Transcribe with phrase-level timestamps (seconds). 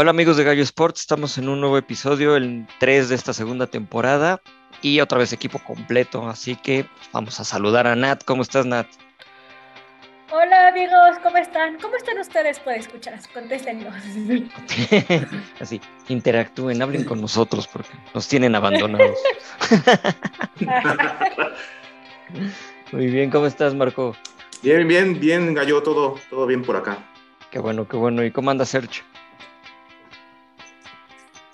[0.00, 3.66] Hola amigos de Gallo Sports, estamos en un nuevo episodio, el 3 de esta segunda
[3.66, 4.40] temporada
[4.80, 8.24] y otra vez equipo completo, así que vamos a saludar a Nat.
[8.24, 8.86] ¿Cómo estás Nat?
[10.32, 11.76] Hola amigos, ¿cómo están?
[11.82, 12.58] ¿Cómo están ustedes?
[12.60, 13.94] Pueden escuchar, contéstenos.
[15.60, 19.18] Así, interactúen, hablen con nosotros porque nos tienen abandonados.
[22.92, 24.16] Muy bien, ¿cómo estás Marco?
[24.62, 26.96] Bien, bien, bien, Gallo, todo, todo bien por acá.
[27.50, 28.24] Qué bueno, qué bueno.
[28.24, 29.09] ¿Y cómo anda Sergio?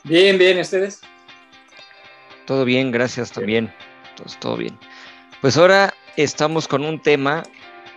[0.08, 1.00] Bien, bien, ¿ustedes?
[2.44, 3.72] Todo bien, gracias también.
[4.10, 4.78] Entonces, todo bien.
[5.40, 7.42] Pues ahora estamos con un tema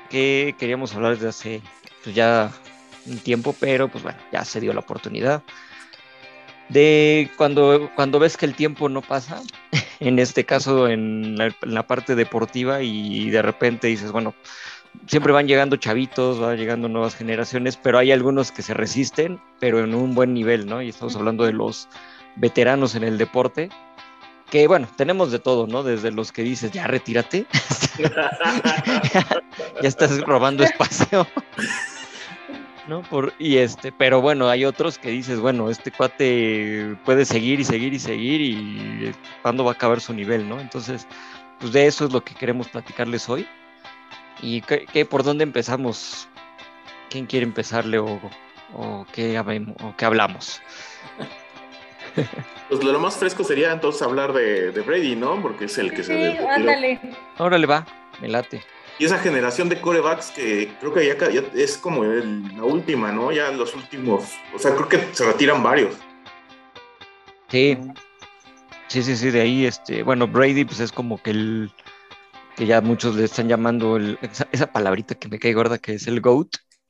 [0.10, 1.62] que queríamos hablar desde hace
[2.04, 2.52] pues, ya
[3.06, 5.44] un tiempo, pero pues bueno, ya se dio la oportunidad.
[6.70, 9.44] De cuando, cuando ves que el tiempo no pasa,
[10.00, 14.34] en este caso en la, en la parte deportiva, y de repente dices, bueno,
[15.08, 19.84] siempre van llegando chavitos, van llegando nuevas generaciones, pero hay algunos que se resisten, pero
[19.84, 20.82] en un buen nivel, ¿no?
[20.82, 21.88] Y estamos hablando de los
[22.36, 23.70] veteranos en el deporte,
[24.50, 25.84] que bueno, tenemos de todo, ¿no?
[25.84, 27.46] Desde los que dices, ya retírate,
[29.82, 31.28] ya estás robando espacio.
[32.88, 33.04] ¿No?
[33.04, 37.64] Por, y este, pero bueno, hay otros que dices, bueno, este cuate puede seguir y
[37.64, 39.12] seguir y seguir y
[39.44, 40.60] cuándo va a acabar su nivel, ¿no?
[40.60, 41.08] Entonces,
[41.60, 43.48] pues de eso es lo que queremos platicarles hoy.
[44.42, 46.28] ¿Y qué, qué, por dónde empezamos?
[47.10, 48.20] ¿Quién quiere empezarle o,
[48.74, 50.62] o, qué, o qué hablamos?
[52.70, 55.42] Pues lo más fresco sería entonces hablar de, de Brady, ¿no?
[55.42, 57.00] Porque es el que sí, se ándale.
[57.40, 57.86] Órale, va,
[58.22, 58.62] me late.
[59.00, 63.12] Y esa generación de corebacks que creo que ya, ya es como el, la última,
[63.12, 63.32] ¿no?
[63.32, 65.96] Ya los últimos, o sea, creo que se retiran varios.
[67.48, 67.78] Sí,
[68.88, 71.72] sí, sí, sí, de ahí, este, bueno, Brady pues es como que el,
[72.60, 75.94] que ya muchos le están llamando el, esa, esa, palabrita que me cae gorda que
[75.94, 76.58] es el GOAT.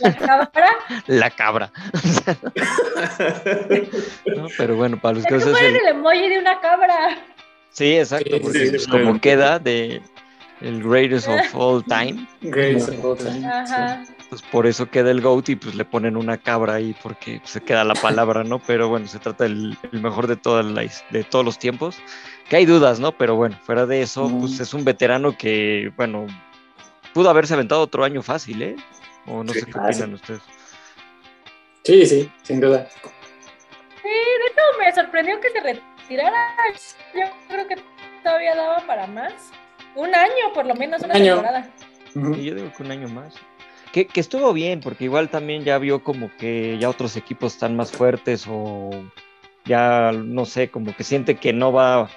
[0.00, 0.70] ¿La cabra?
[1.06, 1.70] La cabra.
[4.34, 5.54] no, pero bueno, para los que es el...
[5.54, 7.22] el emoji de una cabra.
[7.68, 10.00] Sí, exacto, porque sí, sí, pues, como queda de
[10.60, 12.26] el greatest of all time.
[12.42, 13.46] Greatest of all time.
[13.46, 14.04] Ajá.
[14.28, 17.60] Pues por eso queda el GOAT y pues le ponen una cabra ahí porque se
[17.60, 18.60] queda la palabra, ¿no?
[18.60, 21.98] Pero bueno, se trata del el mejor de, todas las, de todos los tiempos.
[22.48, 23.12] Que hay dudas, ¿no?
[23.12, 24.40] Pero bueno, fuera de eso, mm.
[24.40, 26.26] pues es un veterano que, bueno,
[27.12, 28.76] pudo haberse aventado otro año fácil, ¿eh?
[29.26, 30.14] O no sí, sé qué opinan sí.
[30.14, 30.42] ustedes.
[31.82, 32.88] Sí, sí, sin duda.
[34.02, 36.46] Sí, de hecho me sorprendió que se retirara.
[37.14, 37.76] Yo creo que
[38.22, 39.32] todavía daba para más.
[39.94, 41.34] Un año, por lo menos, una año.
[41.34, 41.68] temporada.
[42.12, 43.34] Sí, yo digo que un año más.
[43.92, 47.76] Que, que, estuvo bien, porque igual también ya vio como que ya otros equipos están
[47.76, 48.90] más fuertes o
[49.64, 52.08] ya, no sé, como que siente que no va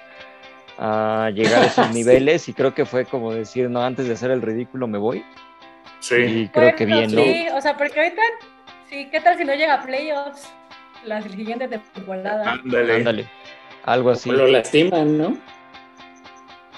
[0.78, 4.30] a llegar a esos niveles y creo que fue como decir, no, antes de hacer
[4.30, 5.24] el ridículo me voy.
[6.00, 6.14] Sí.
[6.16, 7.22] Y creo bueno, que bien, sí, ¿no?
[7.22, 8.22] Sí, o sea, porque ahorita,
[8.88, 10.52] sí, ¿qué tal si no llega a playoffs
[11.04, 12.52] la siguiente temporada?
[12.52, 12.96] Ándale.
[12.96, 13.28] Ándale.
[13.84, 14.30] Algo así.
[14.30, 15.36] O lo lastiman, ¿no?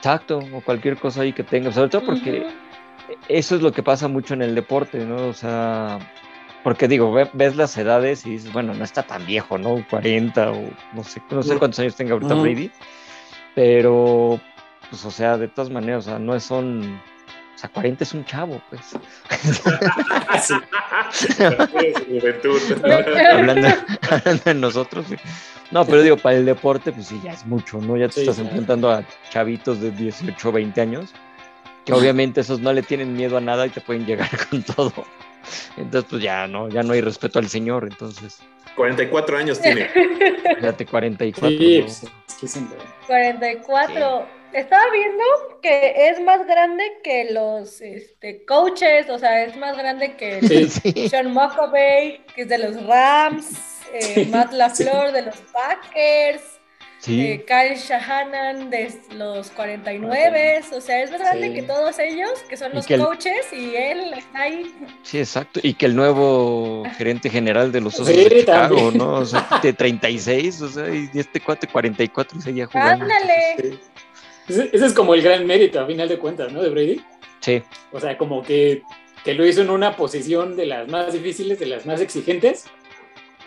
[0.06, 3.16] Exacto, o cualquier cosa ahí que tenga, sobre todo porque uh -huh.
[3.28, 5.26] eso es lo que pasa mucho en el deporte, ¿no?
[5.26, 5.98] O sea,
[6.62, 9.84] porque digo, ves las edades y dices, bueno, no está tan viejo, ¿no?
[9.90, 12.42] 40 o no sé, no sé cuántos años tenga ahorita uh -huh.
[12.42, 12.70] Brady,
[13.56, 14.40] pero,
[14.90, 17.00] pues, o sea, de todas maneras, o sea, no son
[17.56, 18.82] o sea, 40 es un chavo, pues.
[20.42, 20.54] sí.
[23.32, 23.68] hablando,
[24.10, 25.06] hablando, de nosotros.
[25.08, 25.16] Sí.
[25.70, 27.96] No, pero digo, para el deporte, pues sí, ya es mucho, ¿no?
[27.96, 28.50] Ya te sí, estás claro.
[28.50, 31.14] enfrentando a chavitos de 18 o 20 años,
[31.86, 34.92] que obviamente esos no le tienen miedo a nada y te pueden llegar con todo.
[35.78, 38.38] Entonces, pues ya no, ya no hay respeto al señor, entonces.
[38.76, 39.88] 44 años tiene.
[40.56, 41.48] Fíjate, 44.
[41.48, 41.88] Sí, ¿no?
[42.26, 42.66] sí, sí,
[43.06, 44.35] 44.
[44.52, 45.24] Estaba viendo
[45.62, 51.08] que es más grande que los este, coaches, o sea, es más grande que sí.
[51.08, 53.50] Sean McAvey, que es de los Rams,
[53.92, 56.42] eh, Matt LaFleur de los Packers.
[56.98, 61.54] Sí, eh, Kyle Shanahan de los 49, o sea, es más grande Sí.
[61.54, 64.74] que todos ellos, que son Y los que el- coaches, y él está ahí.
[65.02, 65.60] sí, exacto.
[65.62, 68.98] Y que el nuevo gerente general de los Osos Sí, de Chicago, también.
[68.98, 69.12] ¿no?
[69.18, 73.04] O sea, de 36, o sea, y este cuate 44 y seguía jugando.
[73.04, 73.56] Ándale.
[73.60, 73.78] Sí.
[74.48, 76.62] Ese, ese es como el gran mérito, a final de cuentas, ¿no?
[76.62, 77.00] De Brady.
[77.40, 77.62] Sí,
[77.92, 78.82] O sea, como que,
[79.24, 82.64] que lo hizo en una posición de las más difíciles, de las más exigentes,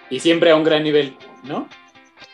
[0.09, 1.67] y siempre a un gran nivel, ¿no?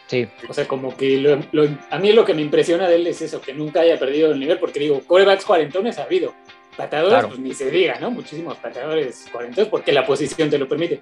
[0.07, 3.07] sí, O sea, como que lo- lo- a mí lo que me impresiona de él
[3.07, 6.33] es eso, que nunca haya perdido el nivel, porque digo, corebacks cuarentones ha habido,
[6.77, 7.27] pateadores, Claro.
[7.29, 8.11] pues ni se diga, ¿no?
[8.11, 11.01] Muchísimos pateadores cuarentones, porque la posición te lo permite.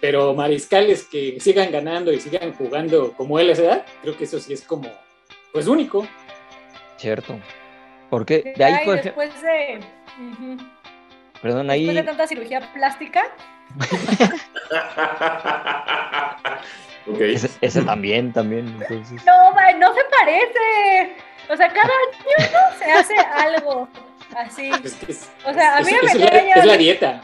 [0.00, 4.24] Pero mariscales que sigan ganando y sigan jugando como él a esa edad, creo que
[4.24, 4.90] eso sí es como,
[5.52, 6.06] pues único.
[7.00, 7.38] Cierto.
[8.10, 9.80] Porque de ahí, Ay, ej- después de.
[11.40, 13.22] perdón, Después de ahí, tanta cirugía plástica,
[17.06, 17.20] ok.
[17.20, 19.24] ese, ese también, también, entonces.
[19.24, 21.16] no, ma, no se parece.
[21.48, 23.88] O sea, cada año se hace algo
[24.36, 24.70] así.
[24.84, 27.20] Es, que es- O sea, a mí es- me es la, es la dieta.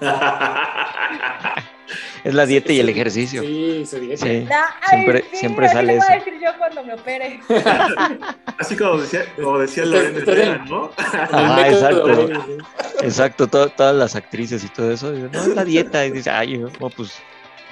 [2.24, 3.40] Es la dieta y el ejercicio.
[3.42, 4.26] Sí, su dieta.
[4.26, 4.46] Sí.
[4.48, 6.12] La- Siempre- sí, siempre así sale le voy eso.
[6.12, 7.40] a decir yo cuando me opere.
[8.58, 10.90] Así como decía, como decía estás Herrera, ¿no?
[11.56, 12.28] Método exacto.
[13.02, 16.28] Exacto, to- todas las actrices y todo eso, dicen, no, es la dieta, y dice,
[16.30, 17.22] ay, no, pues,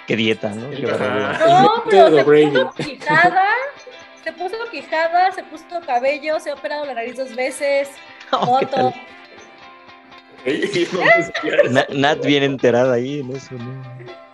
[0.06, 0.70] qué dieta, ¿no?
[0.70, 0.82] Qué.
[0.82, 3.44] No, pero se puso quijada,
[4.24, 7.90] se puso quijada, se puso cabello, se ha operado la nariz dos veces,
[8.32, 8.94] Oh, ¿qué foto.
[10.46, 10.54] Tal?
[10.74, 11.72] Y no me decía eso.
[11.72, 13.82] Na- Nat bien enterada ahí en eso, ¿no?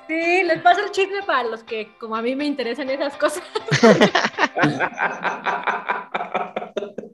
[0.09, 3.43] Sí, les paso el chisme para los que, como a mí me interesan esas cosas.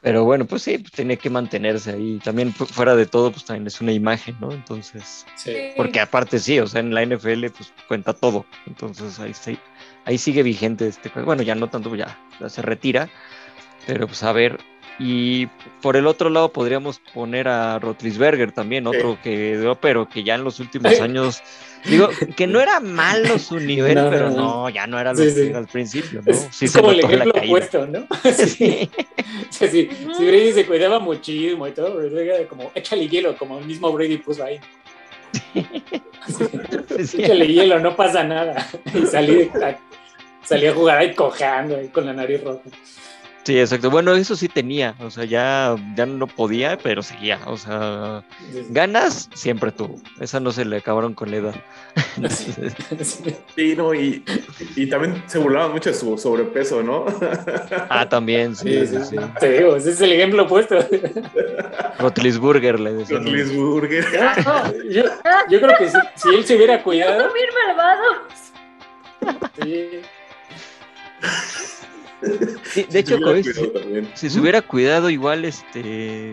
[0.00, 2.18] Pero bueno, pues sí, pues, tiene que mantenerse ahí.
[2.22, 4.52] También fu- fuera de todo, pues también es una imagen, ¿no?
[4.52, 5.54] Entonces, Sí.
[5.78, 8.44] porque aparte sí, o sea, en la NFL pues cuenta todo.
[8.66, 9.58] Entonces ahí sí,
[10.04, 11.24] ahí sigue vigente este juego.
[11.26, 13.08] Bueno, ya no tanto, ya, ya se retira.
[13.86, 14.58] Pero pues a ver.
[14.98, 15.46] Y
[15.82, 20.36] por el otro lado podríamos poner a Rotlisberger también, otro que dio, pero que ya
[20.36, 21.42] en los últimos años,
[21.84, 24.36] digo, que no era malo su nivel, No, pero no.
[24.36, 25.52] no, ya no era lo Sí, que sí.
[25.52, 26.30] al principio, ¿no?
[26.30, 28.06] Es, Sí es se como el ejemplo opuesto, ¿no?
[28.32, 28.46] Sí.
[28.46, 28.90] Sí.
[29.50, 29.90] Sí, sí.
[30.16, 33.90] Si Brady se cuidaba muchísimo y todo, pero era como, échale hielo, como el mismo
[33.92, 34.60] Brady puso ahí.
[35.52, 37.18] Sí.
[37.18, 38.66] Échale hielo, no pasa nada.
[38.94, 39.50] Y salí,
[40.44, 42.60] salí a jugar ahí cojando, ahí con la nariz roja.
[43.44, 43.90] Sí, exacto.
[43.90, 48.24] Bueno, eso sí tenía, o sea, ya, ya no podía, pero seguía, o sea,
[48.70, 50.00] ganas siempre tuvo.
[50.18, 51.54] Esa no se le acabaron con la edad.
[52.30, 52.54] Sí.
[53.54, 54.24] Sí, no, y,
[54.74, 57.04] y también se burlaban mucho de su sobrepeso, ¿no?
[57.88, 59.16] Ah, también, sí, Sí, sí, sí.
[59.38, 60.76] Te digo, ese es el ejemplo opuesto.
[61.98, 63.24] Rotlisburger le decían.
[63.24, 64.04] Los Lisburger.
[64.44, 65.04] No, yo,
[65.50, 67.28] yo creo que si, si él se hubiera cuidado,
[67.66, 68.16] malvados.
[69.62, 70.00] sí,
[72.64, 74.10] Sí, de hecho, Kobe, si, también.
[74.14, 76.32] si se hubiera cuidado, igual este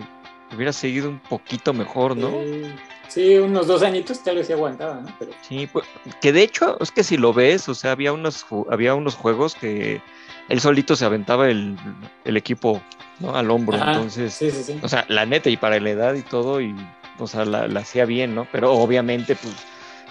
[0.55, 2.29] hubiera seguido un poquito mejor, ¿no?
[2.29, 2.63] sí,
[3.07, 5.15] sí, unos dos añitos tal vez se aguantaba, ¿no?
[5.19, 5.85] Pero Sí, pues,
[6.21, 9.55] que de hecho, es que si lo ves, o sea, había unos, había unos juegos
[9.55, 10.01] que
[10.49, 11.77] él solito se aventaba el,
[12.25, 12.81] el equipo,
[13.19, 13.35] ¿no?
[13.35, 14.79] Al hombro, Ajá, entonces, sí, sí, sí.
[14.81, 16.75] o sea, la neta y para la edad y todo, y,
[17.17, 18.47] o sea, la, la hacía bien, ¿no?
[18.51, 19.55] Pero obviamente, pues,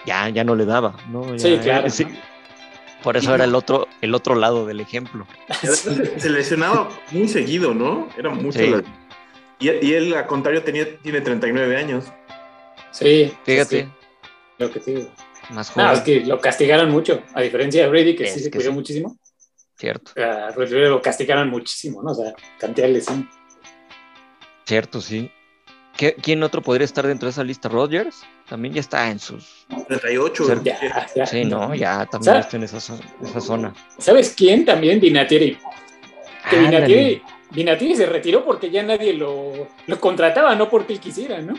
[0.07, 1.39] ya, ya no le daba, ¿no?
[1.39, 2.07] Sí, claro, eh.
[3.03, 5.27] Por eso era el otro, el otro lado del ejemplo.
[5.63, 8.09] Se lesionaba muy seguido, ¿no?
[8.19, 8.59] Era mucho.
[8.59, 8.67] Sí.
[8.69, 8.83] la-
[9.59, 12.05] Y, y él, al contrario, tenía, tiene 39 años.
[12.93, 13.89] Sí, Fíjate, sí,
[14.59, 15.11] lo que digo.
[15.51, 18.41] más No, joven, es que lo castigaron mucho, a diferencia de Brady, que Es sí
[18.41, 18.75] se que cuidó sí.
[18.77, 19.17] muchísimo.
[19.79, 22.11] cierto, A lo castigaron muchísimo, ¿no?
[22.13, 23.29] O sea, cantidad de lesión.
[24.67, 25.31] cierto, sí.
[25.97, 27.69] ¿Qué- ¿Quién otro podría estar dentro de esa lista?
[27.69, 28.23] ¿Rogers?
[28.51, 29.65] También ya está en sus...
[29.89, 30.45] 38.
[30.45, 31.25] Ser- Ya, ya.
[31.27, 32.45] Sí, no, ya también ¿Sabes?
[32.47, 33.73] está en esa, zo- esa zona.
[33.97, 34.65] ¿Sabes quién?
[34.67, 35.57] También Vinatieri.
[36.51, 36.67] Que Ándale.
[36.87, 41.55] Vinatieri, Vinatieri se retiró porque ya nadie lo, lo contrataba, no porque él quisiera, ¿no?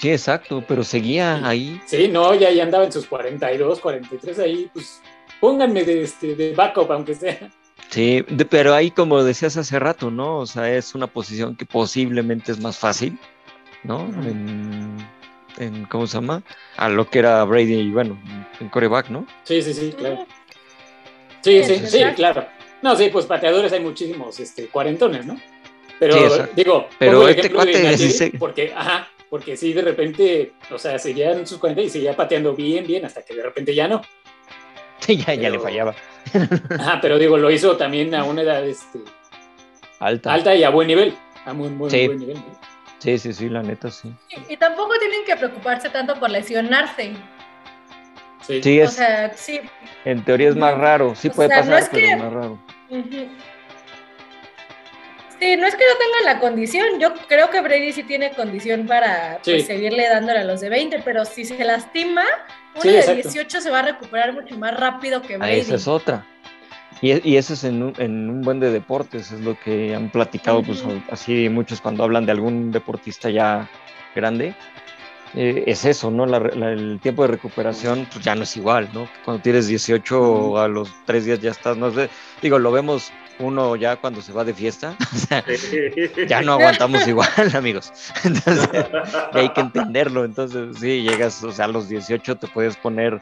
[0.00, 1.80] Sí, exacto, pero seguía ahí.
[1.86, 5.00] Sí, no, ya, ya andaba en sus 42, 43 ahí, pues
[5.40, 7.50] pónganme de, este, de backup, aunque sea.
[7.90, 10.38] Sí, de- pero ahí como decías hace rato, ¿no?
[10.38, 13.16] O sea, es una posición que posiblemente es más fácil,
[13.84, 14.00] ¿no?
[14.24, 14.96] En,
[15.58, 16.42] en- ¿cómo se llama?
[16.76, 18.18] A lo que era Brady y bueno,
[18.60, 19.26] en coreback, ¿no?
[19.44, 20.26] Sí, sí, sí, claro.
[21.42, 22.46] Sí, sí, Sí, claro.
[22.82, 25.40] No, sí, pues pateadores hay muchísimos este, cuarentones, ¿no?
[25.98, 28.32] Pero Sí, digo, Pero este ejemplo de cuate de Vinatieri 16.
[28.38, 32.54] porque, ajá, porque sí, de repente, o sea, seguía en sus 40 y seguía pateando
[32.54, 34.02] bien, bien, hasta que de repente ya no.
[34.98, 35.94] Sí, ya, ya le fallaba.
[36.78, 38.98] Ajá, pero digo, lo hizo también a una edad este,
[40.00, 40.32] Alta.
[40.32, 42.06] alta y a buen nivel, a muy, muy Sí.
[42.06, 42.36] buen nivel.
[42.36, 42.71] ¿no?
[43.02, 44.14] Sí, sí, sí, la neta, sí.
[44.48, 47.14] Y, y tampoco tienen que preocuparse tanto por lesionarse.
[48.46, 48.62] Sí.
[48.62, 49.60] Sí, O es, sea, sí.
[50.04, 51.14] en teoría es más raro.
[51.16, 52.58] Sí O puede sea, no pasar, es pero que- es más raro.
[52.90, 53.28] Ujú.
[55.40, 57.00] Sí, no es que no tenga la condición.
[57.00, 61.00] Yo creo que Brady sí tiene condición para pues, seguirle dándole a los de 20,
[61.04, 62.22] pero si se lastima,
[62.74, 63.28] uno Sí, de exacto.
[63.28, 65.58] 18 se va a recuperar mucho más rápido que Ah, Brady.
[65.60, 66.24] esa es otra.
[67.02, 69.94] Y, e- y eso es en un, en un buen de deportes, es lo que
[69.94, 73.68] han platicado, pues así muchos cuando hablan de algún deportista ya
[74.14, 74.54] grande.
[75.34, 76.26] eh, es eso, ¿no?
[76.26, 79.08] La la- el tiempo de recuperación pues ya no es igual, ¿no?
[79.24, 82.10] Cuando tienes 18 a los tres días ya estás, no sé,
[82.42, 85.44] digo, lo vemos uno ya cuando se va de fiesta, o sea,
[86.28, 87.92] ya no aguantamos igual, amigos.
[88.24, 88.68] Entonces,
[89.32, 90.24] hay que entenderlo.
[90.24, 93.20] Entonces, sí, llegas, o sea, a los 18 te puedes poner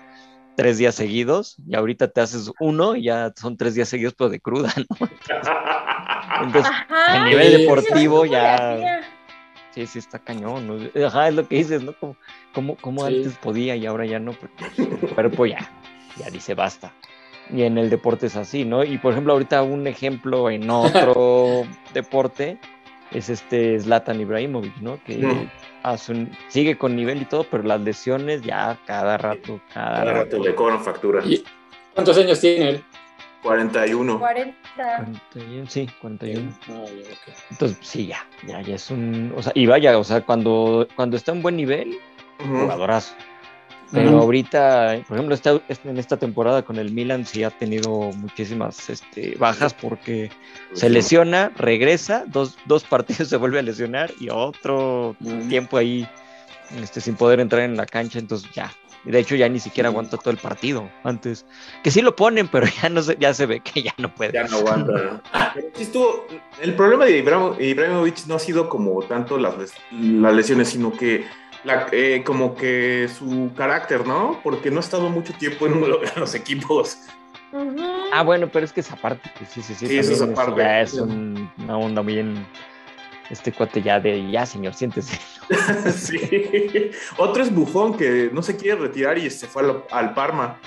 [0.56, 4.30] tres días seguidos y ahorita te haces uno y ya son tres días seguidos, pero
[4.30, 4.84] de cruda, ¿no?
[6.42, 7.16] Entonces, Ajá.
[7.22, 9.00] a nivel sí, deportivo ¿Cómo le ya,
[9.72, 10.66] sí, sí está cañón.
[10.66, 11.06] ¿no?
[11.06, 11.92] Ajá, es lo que dices, ¿no?
[11.98, 12.16] Como,
[12.54, 13.14] como, como Sí.
[13.14, 15.58] antes podía y ahora ya no, porque el cuerpo ya,
[16.16, 16.92] ya dice basta.
[17.52, 18.84] Y en el deporte es así, ¿no?
[18.84, 21.64] Y por ejemplo, ahorita un ejemplo en otro
[21.94, 22.58] deporte
[23.12, 25.02] es este Zlatan Ibrahimovic, ¿no?
[25.04, 25.48] Que
[25.82, 30.12] hace un- sigue con nivel y todo, pero las lesiones ya cada rato, cada, Cada
[30.12, 30.36] rato.
[30.36, 31.22] rato le cobran factura.
[31.24, 31.42] ¿Y
[31.94, 32.84] ¿Cuántos años tiene él?
[33.42, 34.18] 41.
[34.18, 34.54] 40.
[35.32, 36.52] 41, sí, 41.
[36.68, 37.36] Ah, ya, ok.
[37.50, 39.32] Entonces, sí, ya, ya, ya es un.
[39.36, 41.96] O sea, y vaya, o sea, cuando, cuando está en buen nivel,
[42.38, 43.14] jugadorazo.
[43.92, 48.88] Pero ahorita, por ejemplo, esta, en esta temporada con el Milan sí ha tenido muchísimas
[48.88, 50.30] este, bajas porque
[50.74, 55.16] se lesiona, regresa, dos, dos partidos se vuelve a lesionar y otro
[55.48, 56.06] tiempo ahí
[56.80, 58.72] este, sin poder entrar en la cancha, entonces ya.
[59.02, 61.46] De hecho, ya ni siquiera aguanta todo el partido antes.
[61.82, 64.32] Que sí lo ponen, pero ya no se, ya se ve que ya no puede.
[64.32, 65.22] Ya no aguanta.
[65.78, 66.26] Estuvo-
[66.60, 69.54] el problema de Ibrahimo- Ibrahimovic no ha sido como tanto las
[69.90, 71.24] lesiones, sino que
[71.64, 74.40] la, eh, como que su carácter, ¿no?
[74.42, 76.98] Porque no ha estado mucho tiempo en, uno de los equipos.
[78.12, 79.86] Ah, bueno, pero es que esa parte, sí, sí, sí.
[79.88, 80.60] Sí, eso es también aparte.
[80.62, 82.46] Ya es un- una onda bien.
[83.28, 85.18] Este cuate ya de, ya, señor, siéntese.
[85.96, 86.90] sí.
[87.16, 90.58] Otro es Bufón, que no se quiere retirar y se fue al, al Parma.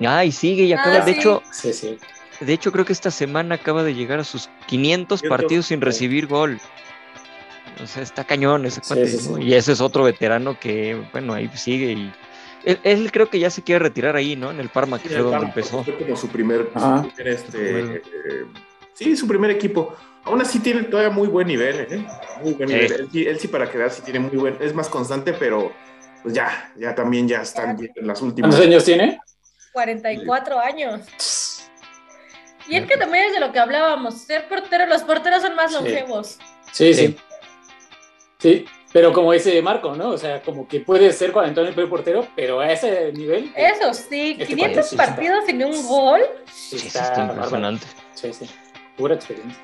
[0.00, 1.00] Ay, sigue y Ah, acaba.
[1.04, 1.18] de sí.
[1.20, 1.98] hecho, Sí, sí.
[2.40, 5.80] de hecho, creo que esta semana acaba de llegar a sus 500 500, partidos sin
[5.80, 6.60] recibir gol.
[7.82, 9.08] O sea, está cañón ese Sí, cuate.
[9.08, 9.36] sí, ¿no?
[9.36, 9.42] sí.
[9.42, 12.12] Y ese es otro veterano que, bueno, ahí sigue y.
[12.64, 14.50] Él, él creo que ya se quiere retirar ahí, ¿no?
[14.50, 15.84] En el Parma, que fue donde Parma, empezó.
[15.84, 18.02] Fue como su primer, su primer, este, eh,
[18.94, 19.94] sí, su primer equipo.
[20.24, 22.06] Aún así tiene todavía muy buen nivel, ¿eh?
[22.42, 22.74] Muy buen Sí.
[22.74, 22.92] nivel.
[22.92, 25.72] Él, sí- él sí para quedar sí tiene muy buen, es más constante, pero
[26.22, 28.48] pues ya, ya también ya están en las últimas.
[28.50, 29.18] ¿Cuántos años tiene?
[29.74, 31.02] 44 años.
[32.66, 34.22] Y es que también es de lo que hablábamos.
[34.22, 36.38] Ser portero, los porteros son más longevos.
[36.72, 37.08] Sí, Sí.
[37.08, 37.16] sí.
[38.44, 40.10] Sí, pero como dice Marco, ¿no?
[40.10, 43.50] O sea, como que puede ser cuarentón el primer portero, pero a ese nivel.
[43.56, 45.06] Eso sí, Este 500 país sí está.
[45.06, 46.20] partidos sin un gol.
[46.52, 47.32] Sí, está bárbaro.
[47.32, 47.86] impresionante.
[48.12, 48.50] Sí, sí.
[48.98, 49.58] Pura experiencia.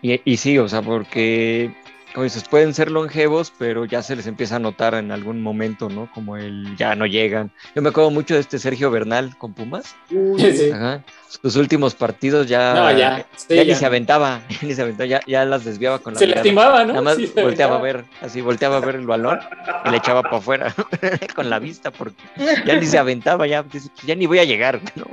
[0.00, 1.74] Y, y sí, o sea, porque,
[2.14, 5.88] como dices, pueden ser longevos, pero ya se les empieza a notar en algún momento,
[5.88, 6.10] ¿no?
[6.12, 7.50] Como el ya no llegan.
[7.74, 9.94] Yo me acuerdo mucho de este Sergio Bernal con Pumas.
[10.10, 10.70] Sí.
[10.72, 11.02] Ajá.
[11.28, 13.26] Sus últimos partidos ya, No, ya.
[13.36, 13.76] Sí, ya ni ya.
[13.76, 16.42] se aventaba, ya ni se aventaba, ya, ya las desviaba con la Se mirada.
[16.42, 16.88] lastimaba, ¿no?
[16.92, 19.40] Nada más Sí, volteaba a ver, así volteaba a ver el balón
[19.86, 20.74] y le echaba para afuera
[21.34, 22.22] con la vista, porque
[22.66, 25.06] ya ni se aventaba, ya, dice, "Pues ya ni voy a llegar, ¿no?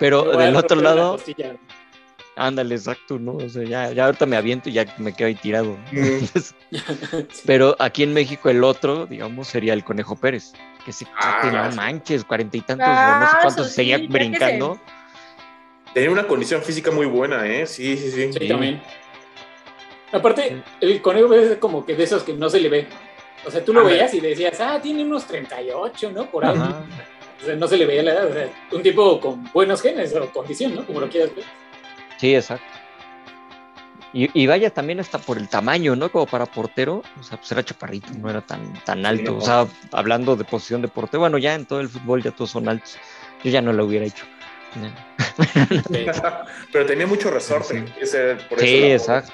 [0.00, 1.18] Pero del otro lado.
[2.38, 3.32] Ándale, exacto, ¿no?
[3.32, 5.76] O sea, ya, ya ahorita me aviento y ya me quedo ahí tirado.
[5.92, 6.54] Entonces.
[7.46, 10.52] Pero aquí en México el otro, digamos, sería el Conejo Pérez.
[10.84, 13.98] Que se Ah, no manches, cuarenta y tantos, Ah, no sé cuántos, eso sí, seguía
[13.98, 14.80] brincando.
[15.92, 17.66] Tenía una condición física muy buena, ¿eh?
[17.66, 18.32] Sí, sí, sí.
[18.32, 18.80] Sí, también.
[20.12, 22.86] Aparte, el conejo es como que de esos que no se le ve.
[23.46, 23.96] O sea, tú lo Ándale.
[23.96, 26.30] veías y decías, ah, tiene unos 38, ¿no?
[26.30, 26.56] Por ahí.
[26.56, 26.82] Ajá.
[27.40, 28.26] O sea, no se le veía la edad.
[28.26, 30.86] O sea, un tipo con buenos genes o condición, ¿no?
[30.86, 31.44] Como lo quieras ver.
[32.18, 32.64] Sí, exacto.
[34.12, 36.10] Y, y vaya también hasta por el tamaño, ¿no?
[36.10, 39.36] Como para portero, o sea, pues era chaparrito, no era tan, tan alto.
[39.36, 42.50] O sea, hablando de posición de portero, bueno, ya en todo el fútbol ya todos
[42.50, 42.96] son altos.
[43.44, 44.24] Yo ya no lo hubiera hecho.
[46.72, 47.84] Pero tenía mucho resorte.
[47.86, 47.92] Sí.
[48.00, 49.32] ese- por Sí, exacto.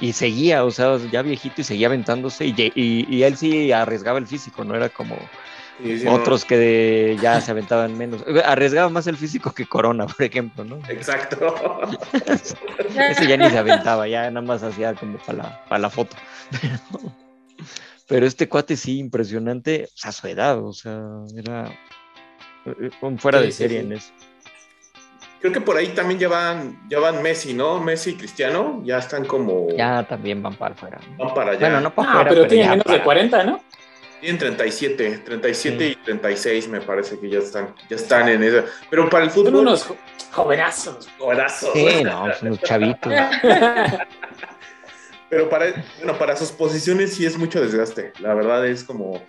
[0.00, 2.44] Y seguía, o sea, ya viejito y seguía aventándose.
[2.46, 5.16] Y, y, y él sí arriesgaba el físico, no era como
[5.82, 6.12] Sí, sí, no.
[6.14, 8.24] otros que de- ya se aventaban menos.
[8.44, 10.76] Arriesgaba más el físico que Corona, por ejemplo, ¿no?
[10.88, 11.54] Exacto.
[13.10, 16.16] Ese ya ni se aventaba, ya nada más hacía como para la, para la foto.
[16.60, 16.78] Pero,
[18.08, 21.00] pero este cuate sí, impresionante, o sea, su edad, o sea,
[21.36, 21.66] era
[22.66, 23.86] eh, un fuera Sí, de sí, serie sí.
[23.86, 24.12] en eso.
[25.40, 27.78] Creo que por ahí también ya van, ya van Messi, ¿no?
[27.78, 29.68] Messi y Cristiano ya están como.
[29.76, 30.98] Ya también van para afuera.
[31.18, 31.60] Van para allá.
[31.60, 33.60] Bueno, no para Ah, afuera, pero tiene ya menos para- de 40, ¿no?
[34.20, 38.64] Tienen 37, 37 y 36 me parece que ya están, ya están en esa.
[38.88, 39.96] Pero para el Son fútbol, unos jo-
[40.32, 41.08] jovenazos.
[41.18, 41.70] jovenazos.
[41.74, 43.12] Sí, no, son los chavitos.
[45.28, 45.66] Pero para,
[45.98, 48.12] bueno, para sus posiciones sí es mucho desgaste.
[48.20, 49.20] La verdad es como,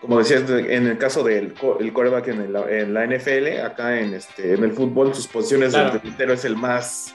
[0.00, 4.14] como decías, en el caso del el quarterback en, el- en la NFL, acá en,
[4.14, 5.90] este, en el fútbol, sus posiciones Claro.
[5.92, 7.14] del delantero es el más,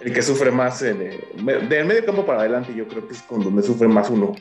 [0.00, 0.82] el que sufre más.
[0.82, 3.86] En, eh, me- del medio campo para adelante, yo creo que es con donde sufre
[3.88, 4.34] más uno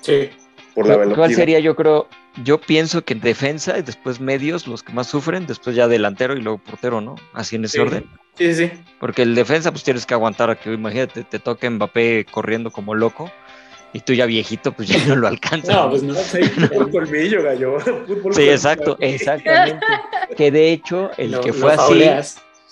[0.00, 0.30] Sí.
[0.78, 2.08] Por la ¿Cuál sería, yo creo,
[2.44, 6.36] yo pienso que en defensa y después medios los que más sufren, después ya delantero
[6.36, 7.16] y luego portero, ¿no?
[7.32, 7.80] Así en ese Sí.
[7.80, 8.04] orden.
[8.36, 8.70] Sí, sí.
[9.00, 12.94] Porque el defensa, pues tienes que aguantar a que, imagínate, te toque Mbappé corriendo como
[12.94, 13.30] loco
[13.92, 15.74] y tú ya viejito, pues ya no lo alcanzas.
[15.74, 15.90] No, ¿no?
[15.90, 16.14] pues no.
[16.14, 17.80] Sí, fútbol colmillo, gallo.
[18.06, 19.84] Fútbol Sí, exacto, exactamente.
[20.36, 22.04] Que de hecho, el que fue así,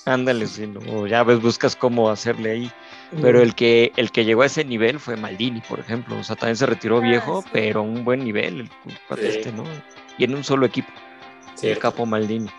[0.05, 2.73] ándale, sí, no, ya ves, buscas cómo hacerle ahí.
[3.23, 6.19] Pero el que, el que llegó a ese nivel fue Maldini, por ejemplo.
[6.19, 7.49] O sea, también se retiró Ah, viejo, sí.
[7.53, 8.69] pero a un buen nivel, el
[9.19, 9.27] Sí.
[9.27, 9.65] este, ¿no?
[10.19, 10.91] Y en un solo equipo,
[11.63, 12.51] el capo Maldini.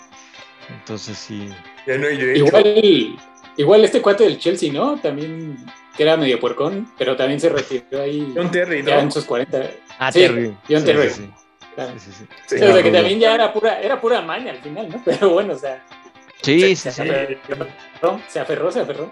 [0.69, 1.49] Entonces sí.
[1.85, 2.09] Ya no.
[2.09, 3.17] Igual,
[3.57, 4.97] igual este cuate del Chelsea, ¿no?
[4.99, 5.57] También,
[5.95, 9.11] que era medio puercón, pero también se retiró ahí John Terry, ya en ¿no?
[9.11, 9.61] sus 40.
[9.99, 10.55] Ah, Sí, Terry.
[10.69, 11.09] John Sí, Terry.
[11.09, 11.29] sí, sí.
[11.75, 11.91] Claro.
[11.93, 12.25] Sí, sí, sí.
[12.47, 14.89] Sí, Sí, o sea, que no, también ya era pura, era pura maña al final,
[14.89, 15.01] ¿no?
[15.05, 15.83] Pero bueno, o sea,
[16.41, 17.01] Sí, sí, se, sí.
[17.01, 19.11] aferró, se aferró, se aferró.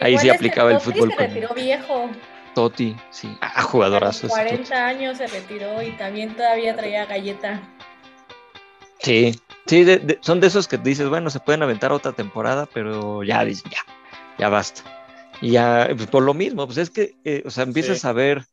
[0.00, 2.10] Ahí sí este aplicaba el fútbol Se con retiró viejo.
[2.54, 3.36] Totti, sí.
[3.40, 4.48] Ah, jugadorazo ese Totti.
[4.50, 7.60] 40 años se retiró y también todavía traía galleta.
[9.00, 12.66] Sí, sí, de- de- son de esos que dices, bueno, se pueden aventar otra temporada,
[12.72, 13.60] pero ya, ya,
[14.38, 14.82] ya basta.
[15.40, 18.06] Y ya, pues, por lo mismo, pues es que, eh, o sea, empiezas Sí.
[18.08, 18.44] a ver,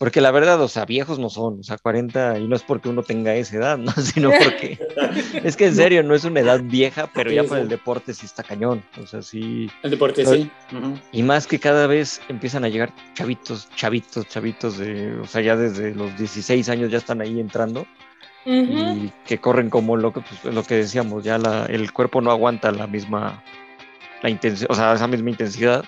[0.00, 2.88] porque la verdad, o sea, viejos no son, o sea, 40, y no es porque
[2.88, 3.92] uno tenga esa edad, ¿no?
[4.00, 4.78] Sino porque,
[5.44, 8.24] es que en serio, no es una edad vieja, pero ya para el deporte sí
[8.24, 10.50] está cañón, o sea, sí, El deporte sí.
[11.12, 15.54] Y más que cada vez empiezan a llegar chavitos, chavitos, chavitos de, o sea, ya
[15.54, 17.86] desde los 16 años ya están ahí entrando
[18.46, 22.30] y que corren como locos, pues es lo que decíamos, ya la, el cuerpo no
[22.30, 23.44] aguanta la misma,
[24.22, 25.84] la intensidad, o sea, esa misma intensidad,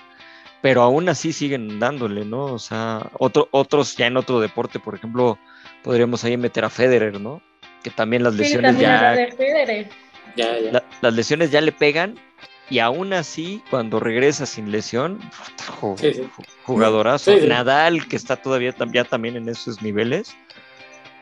[0.63, 2.45] pero aún así siguen dándole, ¿no?
[2.45, 5.37] O sea, otro, otros ya en otro deporte, por ejemplo,
[5.83, 7.41] podríamos ahí meter a Federer, ¿no?
[7.83, 9.89] Que también las Sí, lesiones también ya, de Federer.
[10.37, 10.71] Ya, ya.
[10.71, 12.17] la- las lesiones ya le pegan
[12.69, 15.19] y aún así, cuando regresa sin lesión,
[15.81, 16.23] ju- Sí, sí.
[16.63, 17.33] jugadorazo.
[17.33, 17.47] Sí, sí.
[17.47, 20.33] Nadal, que está todavía tam- ya también en esos niveles,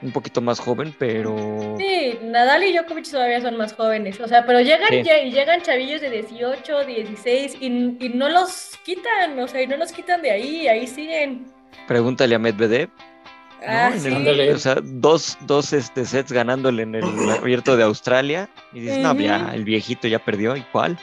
[0.01, 1.75] un poquito más joven, pero...
[1.77, 5.03] Sí, Nadal y Djokovic todavía son más jóvenes, o sea, pero llegan Sí.
[5.25, 7.65] y llegan chavillos de 18, 16 y,
[7.99, 11.45] y no los quitan, o sea, y no los quitan de ahí, ahí siguen.
[11.87, 12.89] Pregúntale a Medvedev.
[12.89, 13.67] ¿no?
[13.67, 14.07] Ah, sí.
[14.07, 17.03] el- o sea, dos, dos este, sets ganándole en el
[17.39, 18.49] abierto de Australia.
[18.73, 20.55] Y dices, no, ya el viejito ya perdió.
[20.55, 20.97] ¿Y cuál?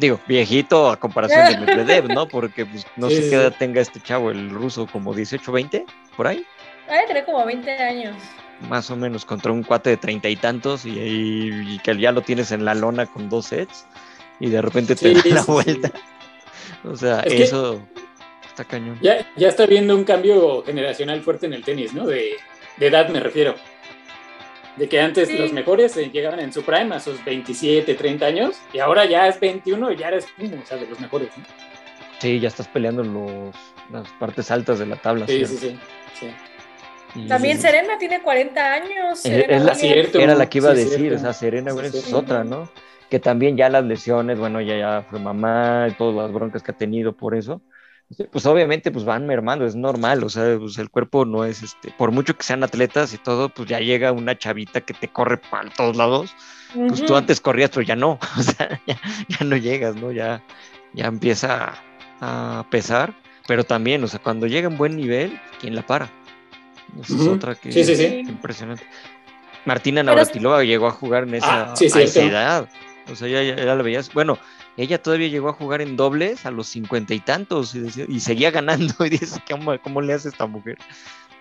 [0.00, 2.26] Digo, viejito a comparación de Medvedev, ¿no?
[2.26, 5.52] Porque pues, no Sí, sé sí, qué edad tenga este chavo, el ruso, como 18,
[5.52, 5.84] 20,
[6.16, 6.44] por ahí.
[6.90, 8.16] Ha de tener como 20 años.
[8.68, 12.12] Más o menos contra un cuate de treinta y tantos y, y- y que ya
[12.12, 13.86] lo tienes en la lona con dos sets
[14.38, 15.52] y de repente te Sí, da sí, la sí.
[15.52, 15.92] vuelta.
[16.84, 17.80] O sea, Es eso
[18.46, 18.98] está cañón.
[19.00, 22.06] Ya, ya está viendo un cambio generacional fuerte en el tenis, ¿no?
[22.06, 22.32] De,
[22.76, 23.54] de edad me refiero.
[24.76, 25.36] De que antes Sí.
[25.38, 29.26] los mejores eh, llegaban en su prime a sus 27, 30 años y ahora ya
[29.26, 31.44] es 21 y ya eres pum, o sea, de los mejores, ¿no?
[32.18, 33.54] Sí, ya estás peleando los,
[33.90, 35.26] las partes altas de la tabla.
[35.26, 35.56] Sí, sí,
[36.14, 36.30] sí.
[37.14, 39.20] Y- También Serena tiene 40 años.
[39.20, 40.18] Serena es la- cierto.
[40.20, 41.16] Era la que iba a Sí, decir, cierto.
[41.16, 42.70] o sea, Serena Sí, es otra, ¿no?
[43.08, 46.70] Que también ya las lesiones, bueno, ya, ya fue mamá y todas las broncas que
[46.70, 47.60] ha tenido por eso,
[48.32, 51.92] pues obviamente pues van mermando, es normal, o sea, pues el cuerpo no es, este,
[51.96, 55.38] por mucho que sean atletas y todo, pues ya llega una chavita que te corre
[55.38, 56.34] para todos lados,
[56.88, 58.96] pues tú antes corrías, pero ya no, o sea, ya,
[59.28, 60.12] ya no llegas, ¿no?
[60.12, 60.42] Ya,
[60.92, 61.72] ya empieza
[62.20, 63.14] a, a pesar,
[63.48, 66.08] pero también, o sea, cuando llega en buen nivel, ¿quién la para?
[67.02, 68.04] Esa es otra que Sí, sí, sí.
[68.04, 68.84] es impresionante.
[69.64, 72.68] Martina Pero- Navratilova llegó a jugar en esa, Ah, sí, a esa edad.
[73.10, 74.12] O sea, ya, ya- ya la veías.
[74.12, 74.38] Bueno,
[74.76, 78.20] ella todavía llegó a jugar en dobles a los cincuenta y tantos y, decía- y
[78.20, 78.94] seguía ganando.
[79.06, 80.78] Y dices, ¿cómo, cómo le hace esta mujer?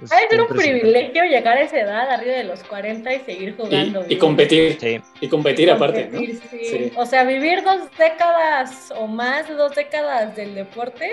[0.01, 3.19] Es Ha de ser un privilegio llegar a esa edad, arriba de los 40 y
[3.19, 4.05] seguir jugando.
[4.07, 6.19] Y, competir, Sí, y competir aparte, ¿no?
[6.19, 6.65] Competir, sí.
[6.65, 6.91] Sí.
[6.95, 11.09] O sea, vivir dos décadas o más de dos décadas del deporte,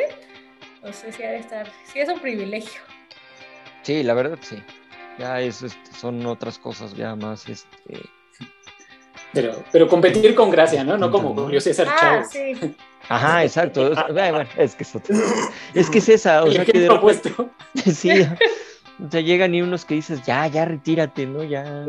[0.85, 2.81] no sé si ha de estar, sí es un privilegio.
[3.87, 4.63] Sí, la verdad sí.
[5.19, 7.69] Ya es, este, son otras cosas ya más, este,
[9.33, 10.99] Pero, pero competir con gracia, ¿no?
[10.99, 11.35] No como.
[11.35, 12.29] Julio César Ah, Chávez.
[12.31, 12.75] sí.
[13.09, 13.93] Ajá, exacto.
[13.93, 15.17] Es, bueno, es que es otra.
[15.75, 17.33] Es que es esa, o sea, que de repente-.
[17.93, 18.11] Sí,
[19.07, 21.45] o sea, llegan y unos que dices, ya, ya retírate, ¿no?
[21.45, 21.85] Ya,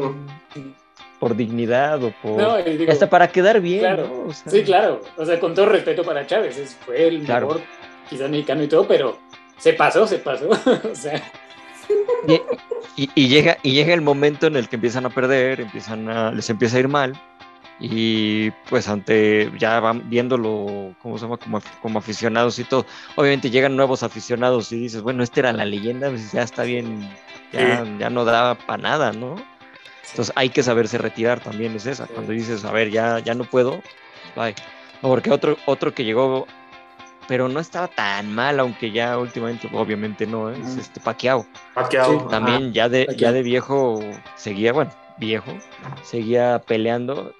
[1.19, 2.39] por dignidad o por...
[2.39, 4.07] No, digo, hasta para quedar bien, claro.
[4.07, 4.29] ¿no?
[4.29, 5.01] O sea, Sí, claro.
[5.17, 7.47] O sea, con todo respeto para Chávez, fue el Claro.
[7.47, 7.61] mejor,
[8.09, 9.17] quizás mexicano y todo, pero
[9.57, 10.47] se pasó, se pasó.
[10.91, 11.23] o sea,
[12.95, 16.31] Y, y, llega, y llega el momento en el que empiezan a perder, empiezan a,
[16.31, 17.19] les empieza a ir mal.
[17.79, 21.37] Y pues ante, ya van viéndolo, ¿cómo se llama?
[21.37, 22.85] Como, como aficionados y todo.
[23.15, 27.07] Obviamente llegan nuevos aficionados y dices, bueno, esta era la leyenda, pues ya está bien,
[27.53, 29.35] ya, ya no da para nada, ¿no?
[30.09, 32.07] Entonces hay que saberse retirar también, es esa.
[32.07, 33.81] Cuando dices, a ver, ya, ya no puedo,
[34.35, 34.55] bye.
[35.01, 36.47] porque otro, otro que llegó,
[37.27, 40.57] pero no estaba tan mal, aunque ya últimamente, obviamente no, ¿eh?
[40.61, 41.45] es este Paquiao.
[42.29, 43.99] también ya de, ya de viejo
[44.35, 45.51] seguía, bueno, viejo,
[46.03, 47.33] seguía peleando,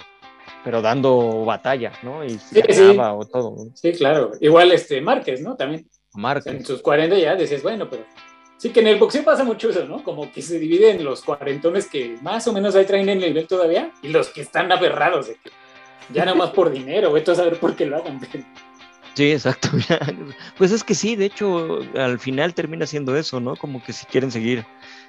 [0.64, 2.24] pero dando batalla, ¿no?
[2.24, 2.62] Y sí,
[3.00, 3.68] o todo.
[3.74, 4.32] Sí, claro.
[4.42, 5.56] Igual este Márquez, ¿no?
[5.56, 5.88] También.
[6.14, 6.54] Márquez.
[6.54, 8.04] En sus 40 ya decías, bueno, pero
[8.58, 10.04] Sí, que en el boxeo pasa mucho eso, ¿no?
[10.04, 13.92] Como que se dividen los cuarentones que más o menos ahí traen el nivel todavía
[14.02, 15.52] y los que están aferrados de que
[16.12, 18.20] ya nada más por dinero, vete a saber por qué lo hagan.
[19.18, 19.70] Sí, exacto.
[20.60, 23.56] Pues es que sí, de hecho, al final termina siendo eso, ¿no?
[23.56, 24.64] Como que si quieren seguir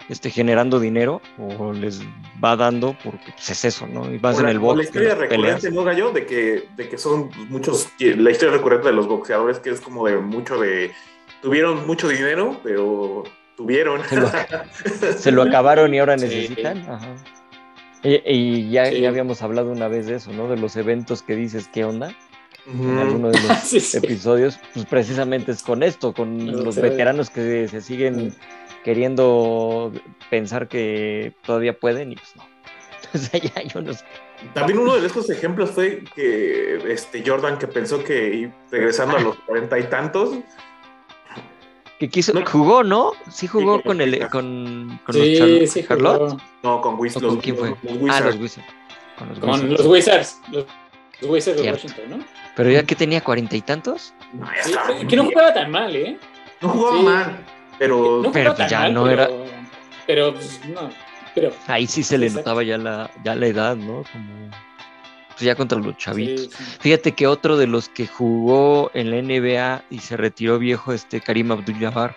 [0.08, 1.20] este, generando dinero
[1.58, 2.00] o les
[2.42, 4.10] va dando, porque pues, es eso, ¿no?
[4.10, 4.78] Y vas en el box.
[4.78, 6.10] La historia recurrente, ¿no, Gallo?
[6.10, 10.06] De que, de que son muchos, la historia recurrente de los boxeadores, que es como
[10.06, 10.90] de mucho de,
[11.42, 13.24] tuvieron mucho dinero, pero
[13.58, 14.00] tuvieron.
[15.18, 16.82] Se lo, acabaron y ahora necesitan.
[18.02, 20.48] Y, ya, ya, habíamos hablado una vez de eso, ¿no?
[20.48, 22.14] De los eventos que dices, ¿qué onda?
[22.68, 27.81] En alguno de los episodios, pues precisamente es con esto, con los veteranos que se
[27.81, 28.35] siguen
[28.85, 29.92] queriendo
[30.31, 32.44] pensar que todavía pueden y pues no.
[33.04, 34.04] Entonces ya yo no sé.
[34.54, 39.37] También uno de esos ejemplos fue que este Jordan que pensó que regresando a los
[39.46, 40.37] cuarenta y tantos
[41.98, 43.12] que quiso, jugó, ¿no?
[43.31, 46.40] Sí jugó con el con, con sí, los sí Charlotte.
[46.62, 47.26] No, con Wizards.
[47.26, 47.74] ¿Con quién fue?
[48.11, 48.66] ah, los Wizards.
[49.18, 49.70] Con los, con Wizards.
[49.70, 50.40] los Wizards.
[50.52, 50.66] Los,
[51.22, 52.24] Wizards de Washington, ¿no?
[52.57, 54.14] Pero ya que tenía cuarenta y tantos.
[54.33, 54.46] No,
[55.09, 56.18] que no jugaba tan mal, ¿eh?
[56.61, 57.44] No jugaba mal,
[57.78, 59.31] pero, no pero pues ya mal, no pero, era.
[60.07, 60.90] Pero pues, no.
[61.35, 64.04] Pero, Ahí sí se le notaba ya la, ya la edad, ¿no?
[64.12, 64.50] Como
[65.38, 66.48] pues ya contra los chavitos.
[66.81, 71.20] Fíjate que otro de los que jugó en la NBA y se retiró viejo, este
[71.20, 72.16] Karim Abdul-Jabbar,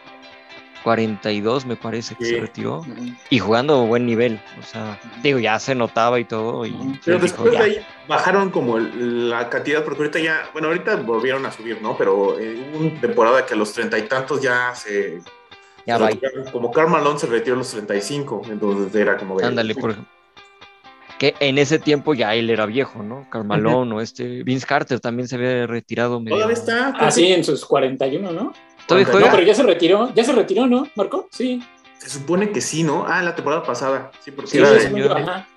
[0.84, 2.86] 42 me parece que se retiró,
[3.30, 6.65] y jugando a buen nivel, o sea, digo, ya se notaba y todo.
[6.65, 11.46] Y Pero después de ahí bajaron como la cantidad, porque ahorita ya, bueno, ahorita volvieron
[11.46, 11.98] a subir, ¿no?
[11.98, 15.22] Pero en una temporada que a los treinta y tantos ya se...
[15.86, 16.10] Ya va.
[16.52, 19.39] Como Carmalón se retiró a los 35, entonces era como...
[19.39, 20.22] Ándale, por ejemplo
[21.22, 23.28] que en ese tiempo ya él era viejo, ¿no?
[23.30, 26.20] Carmalón o este Vince Carter también se había retirado.
[26.20, 26.38] Medio...
[26.38, 26.96] Todavía está.
[26.98, 28.54] Ah, sí, en sus 41, ¿no?
[28.91, 29.27] ¿Todavía juega?
[29.27, 31.27] No, pero ya se retiró, ya se retiró, ¿no, Marco?
[31.32, 31.63] Sí.
[31.97, 33.06] Se supone que sí, ¿no?
[33.08, 34.12] Ah, la temporada pasada.
[34.19, 35.10] Sí, porque sí, era de...
[35.10, 35.47] Ajá.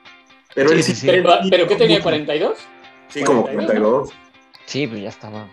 [0.54, 1.06] Pero, sí, sí, sí.
[1.06, 2.00] pero, pero ¿qué tenía?
[2.00, 2.54] ¿42?
[3.08, 4.10] Sí, como 42.
[4.66, 5.48] Sí, pues ya estaba.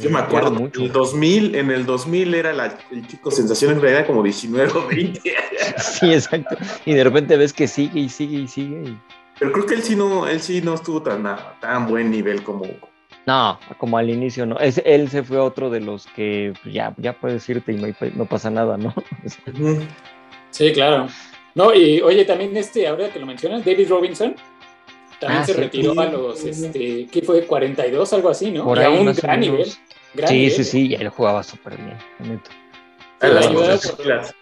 [0.00, 0.80] Yo me acuerdo, mucho.
[0.82, 4.86] El 2000, en el 2000 era la, el chico sensación en realidad como 19 o
[4.88, 5.20] 20.
[5.78, 6.56] sí, exacto.
[6.84, 8.96] Y de repente ves que sigue y sigue y sigue.
[9.38, 12.42] Pero creo que él sí no, él sí no estuvo tan a tan buen nivel
[12.42, 12.66] como.
[13.26, 14.58] No, como al inicio, no.
[14.58, 17.88] Es, él se fue otro de los que pues, ya, ya puedes irte y no,
[18.14, 18.94] no pasa nada, ¿no?
[20.50, 21.08] sí, claro.
[21.54, 24.34] No, y oye, también este, ahora que lo mencionas, David Robinson,
[25.18, 27.44] también ah, se retiró a los, este, ¿qué fue?
[27.44, 28.64] 42, algo así, ¿no?
[28.64, 29.66] Por ahí, un gran nivel.
[30.26, 32.40] sí, sí, sí, y él jugaba súper bien,
[33.20, 34.34] las torres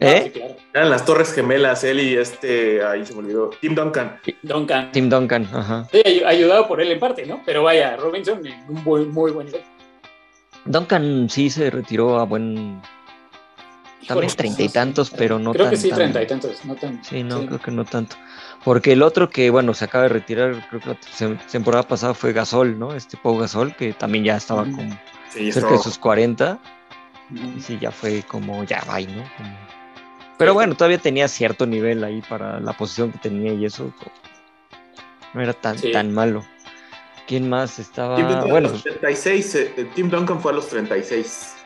[0.00, 0.30] ¿Eh?
[0.32, 0.56] claro.
[0.72, 4.18] Eran las torres gemelas, él y este, ahí se me olvidó, Tim Duncan.
[4.42, 4.92] Duncan.
[4.92, 5.88] Tim Duncan, ajá.
[5.90, 7.42] Sí, ayudado por él en parte, ¿no?
[7.44, 9.62] Pero vaya, Robinson, un muy, muy buen nivel.
[10.64, 12.80] Duncan sí se retiró a buen
[14.08, 17.08] también treinta y tantos, pero no Creo que sí, treinta y tantos, no tanto.
[17.08, 18.16] Sí, no, creo que no tanto.
[18.64, 22.32] Porque el otro que, bueno, se acaba de retirar, creo que la temporada pasada fue
[22.32, 22.94] Gasol, ¿no?
[22.94, 24.98] Este Pau Gasol, que también ya estaba como
[25.30, 26.58] cerca de sus 40.
[27.30, 29.24] Y sí, ya fue como, ya va, ¿no?
[30.38, 33.92] Pero bueno, todavía tenía cierto nivel ahí para la posición que tenía y eso
[35.34, 36.44] no era tan, tan malo.
[37.26, 38.16] ¿Quién más estaba?
[38.16, 41.56] Tim Duncan bueno, los 36, eh, eh, Tim Duncan fue a los 36.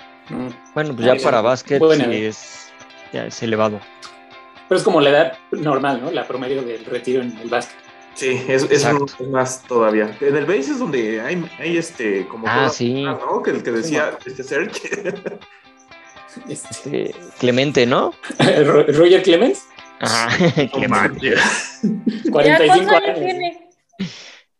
[0.74, 2.72] Bueno, pues ya para básquet sí es,
[3.12, 3.78] ya es elevado.
[4.68, 6.10] Pero es como la edad normal, ¿no?
[6.10, 7.76] La promedio del retiro en el básquet.
[8.14, 8.86] Sí, es, es,
[9.30, 10.16] más todavía.
[10.20, 12.46] En el base es donde hay, hay este, como...
[12.46, 13.02] Ah, sí.
[13.02, 13.42] ¿no?
[13.42, 15.14] Que el que decía, este Serge.
[16.48, 18.14] Este, Clemente, ¿no?
[18.88, 19.66] Roger Clemens.
[20.00, 20.34] Ajá,
[20.72, 21.34] Clemente.
[22.30, 23.18] 45 años.
[23.18, 23.68] Tiene?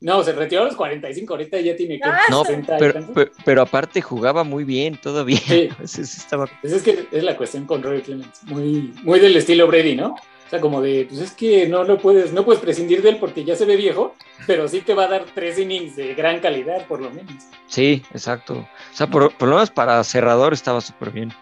[0.01, 2.43] No, se retiró a los 45, ahorita ya tiene que ah, no,
[2.79, 3.07] pero,
[3.45, 5.38] pero, aparte jugaba muy bien todavía.
[5.38, 5.71] Sí.
[5.85, 6.47] estaba...
[6.61, 10.17] Pues es que es la cuestión con Roy Clemens, muy, muy del estilo Brady, ¿no?
[10.53, 13.17] O sea, como de, pues es que no lo puedes, no puedes prescindir de él
[13.19, 14.15] porque ya se ve viejo,
[14.47, 17.33] pero sí te va a dar tres innings de gran calidad, por lo menos.
[17.69, 18.57] Sí, exacto.
[18.57, 21.33] O sea, por, lo menos para cerrador estaba súper bien.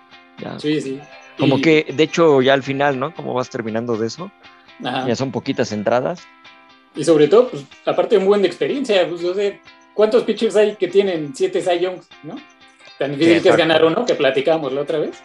[0.59, 1.01] Sí, sí.
[1.37, 3.12] Como Y- que, de hecho, ya al final, ¿no?
[3.12, 4.31] Como vas terminando de eso,
[4.85, 5.09] Ajá.
[5.09, 6.23] ya son poquitas entradas.
[6.94, 9.59] Y sobre todo, pues, aparte un buen de experiencia, pues, no sé,
[9.92, 12.37] ¿cuántos pitchers hay que tienen siete Cy Youngs, no?
[12.96, 15.20] Tan difícil Sí, que es ganar uno, que platicábamos la otra vez.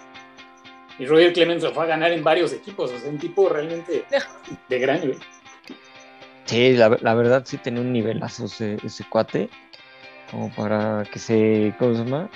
[0.99, 4.05] Y Roger Clemens lo fue a ganar en varios equipos, o sea, un tipo realmente
[4.69, 5.17] de gran nivel.
[6.45, 9.49] Sí, la, la verdad sí tenía un nivelazo ese, ese cuate.
[10.31, 11.73] Como para que se.
[11.79, 12.29] ¿Cómo se llama?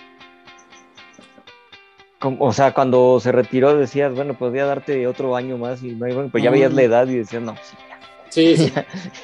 [2.19, 6.29] Como- o sea, cuando se retiró decías, bueno, podría darte otro año más, y bueno,
[6.31, 6.75] pero ya veías Mm.
[6.75, 7.99] la edad y decías, no, sí, ya.
[8.29, 8.73] Sí, sí.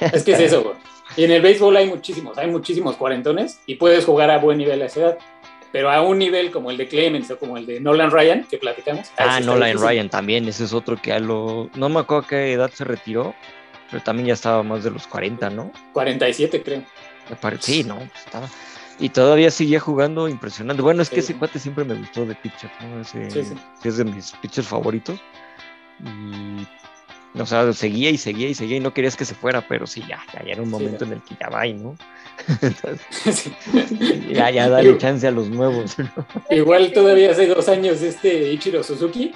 [0.12, 0.76] es que es eso, güey.
[1.16, 4.82] Y en el béisbol hay muchísimos, hay muchísimos cuarentones y puedes jugar a buen nivel
[4.82, 5.18] a esa edad.
[5.72, 8.58] Pero a un nivel como el de Clemens o como el de Nolan Ryan, que
[8.58, 9.10] platicamos.
[9.18, 9.78] Ah, Nolan.
[9.78, 11.68] Ryan también, ese es otro que a lo.
[11.74, 13.34] No me acuerdo a qué edad se retiró,
[13.90, 15.72] pero también ya estaba más de los 40, ¿no?
[15.92, 16.82] 47, creo.
[17.60, 18.48] Sí, no, pues estaba.
[18.98, 20.80] Y todavía seguía jugando impresionante.
[20.82, 21.32] Bueno, es que Sí.
[21.32, 23.00] ese cuate siempre me gustó de pitcher, ¿no?
[23.02, 23.42] Ese, sí.
[23.82, 25.20] sí es de mis pitchers favoritos.
[26.00, 26.66] Y.
[27.38, 30.02] O sea, seguía y seguía y seguía y no querías que se fuera, pero sí,
[30.08, 31.96] ya, ya, ya era un momento en el que ya va, ¿no?
[32.62, 33.52] Entonces, Sí.
[34.32, 36.08] ya, ya, dale chance a los nuevos, ¿no?
[36.50, 39.32] Igual todavía hace dos años este Ichiro Suzuki,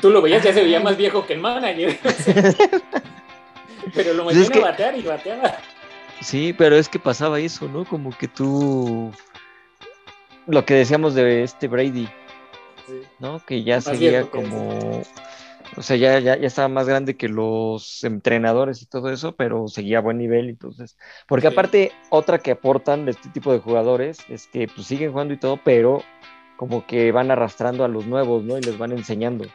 [0.00, 1.98] tú lo veías, ya se veía más viejo que el manager.
[3.94, 5.56] Pero lo Pues metían es que- a batear y bateaba.
[6.20, 7.84] Sí, pero es que pasaba eso, ¿no?
[7.86, 9.10] Como que tú.
[10.46, 12.08] Lo que decíamos de este Brady,
[12.86, 13.02] Sí.
[13.18, 13.44] ¿no?
[13.46, 15.02] Que ya Más seguía como.
[15.76, 19.68] O sea, ya, ya, ya estaba más grande que los entrenadores y todo eso, pero
[19.68, 20.96] seguía a buen nivel, entonces.
[21.28, 21.52] Porque Sí.
[21.52, 25.38] aparte, otra que aportan de este tipo de jugadores es que pues siguen jugando y
[25.38, 26.02] todo, pero
[26.56, 28.58] como que van arrastrando a los nuevos, ¿no?
[28.58, 29.46] Y les van enseñando.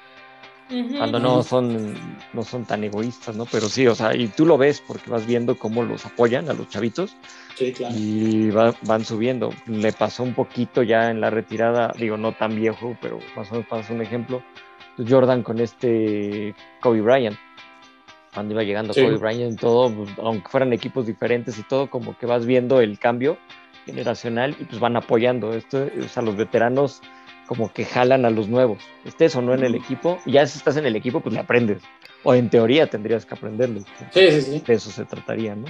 [0.97, 1.93] Cuando no son,
[2.33, 3.45] no son tan egoístas, ¿no?
[3.45, 6.53] Pero sí, o sea, y tú lo ves porque vas viendo cómo los apoyan a
[6.53, 7.15] los chavitos
[7.55, 7.93] Sí, claro.
[7.95, 9.53] y va- van subiendo.
[9.67, 13.55] Le pasó un poquito ya en la retirada, digo, no tan viejo, pero más o
[13.55, 14.41] menos pasó un ejemplo.
[15.07, 17.37] Jordan con este Kobe Bryant.
[18.33, 19.01] Cuando iba llegando Sí.
[19.01, 22.99] Kobe Bryant, todo, pues, aunque fueran equipos diferentes y todo, como que vas viendo el
[22.99, 23.37] cambio
[23.85, 25.53] generacional y pues van apoyando.
[25.53, 27.01] Esto, o sea, los veteranos
[27.47, 28.79] como que jalan a los nuevos.
[29.05, 31.39] Estés o no en el equipo, y ya si estás en el equipo, pues le
[31.41, 31.83] aprendes.
[32.23, 33.81] O en teoría tendrías que aprenderlo.
[34.11, 34.63] Sí, sí, sí.
[34.65, 35.67] De eso se trataría, ¿no?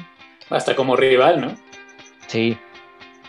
[0.50, 1.56] Hasta como rival, ¿no?
[2.28, 2.58] Sí,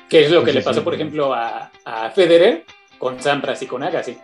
[0.08, 0.84] Que es lo que Sí, le pasó, sí.
[0.84, 2.64] por ejemplo, a, a Federer
[2.98, 4.16] con Sampras y con Agassi.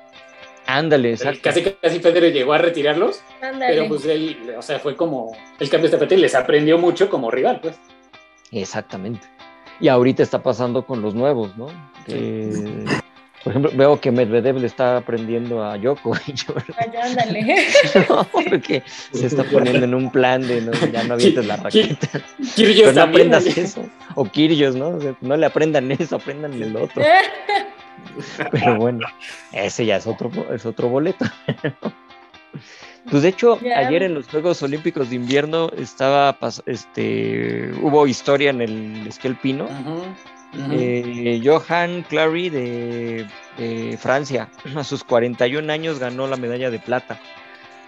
[0.67, 1.41] Ándale, exacto.
[1.43, 3.75] Casi, casi Federer llegó a retirarlos, Ándale.
[3.75, 7.09] pero pues él, o sea, fue como el cambio de tapete y les aprendió mucho
[7.11, 7.77] como rival, pues.
[8.51, 9.27] Exactamente.
[9.81, 11.67] Y ahorita está pasando con los nuevos, ¿no?
[12.07, 12.51] Que,
[13.43, 16.77] por ejemplo, veo que Medvedev le está aprendiendo a Djokovic, ¿verdad?
[16.79, 17.67] Ay, ándale.
[18.09, 18.25] ¿no?
[18.25, 22.09] Porque se está poniendo en un plan de no, ya no avientes la raqueta.
[22.55, 23.35] Kyrgios Pero no también.
[23.35, 23.61] aprendas oye.
[23.63, 23.85] eso.
[24.15, 24.91] O Kyrgios, ¿no?
[24.91, 27.03] O sea, no le aprendan eso, aprendan el otro.
[28.51, 29.07] Pero bueno,
[29.53, 31.25] ese ya es otro, es otro boleto.
[33.11, 38.61] Pues de hecho, ayer en los Juegos Olímpicos de Invierno estaba, este, hubo historia en
[38.61, 39.65] el esquí alpino.
[39.65, 40.05] Ujú.
[40.71, 43.27] Eh, Johan Clary de,
[43.59, 47.19] de Francia, a sus 41 años ganó la medalla de plata.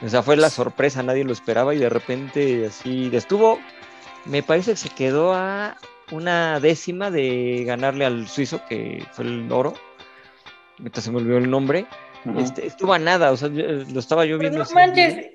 [0.02, 3.60] O sea, fue la sorpresa, nadie lo esperaba y de repente así estuvo,
[4.24, 5.76] me parece que se quedó a
[6.10, 9.74] una décima de ganarle al suizo, que fue el oro.
[10.78, 11.86] Ahorita se me olvidó el nombre.
[12.38, 14.58] Este, estuvo a nada, o sea, yo- lo estaba yo Pero viendo.
[14.58, 15.26] no así, manches,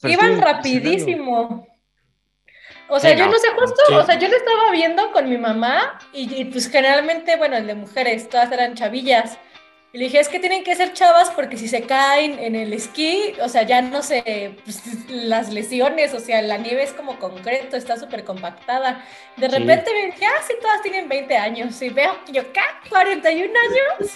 [0.00, 1.66] pero iban rapidísimo.
[2.88, 3.32] O sea, Sí, yo no.
[3.32, 3.94] no sé justo, Sí.
[3.94, 7.66] o sea, yo lo estaba viendo con mi mamá y, y, pues generalmente, bueno, el
[7.66, 9.38] de mujeres, todas eran chavillas.
[9.92, 12.72] Y le dije, es que tienen que ser chavas porque si se caen en el
[12.72, 17.16] esquí, o sea, ya no sé, pues, las lesiones, o sea, la nieve es como
[17.20, 19.04] concreto, está súper compactada.
[19.36, 19.56] De Sí.
[19.56, 21.80] repente me dije, ah, sí, todas tienen 20 años.
[21.80, 22.60] Y veo que yo, ¿qué?
[22.90, 24.10] ¿41 años?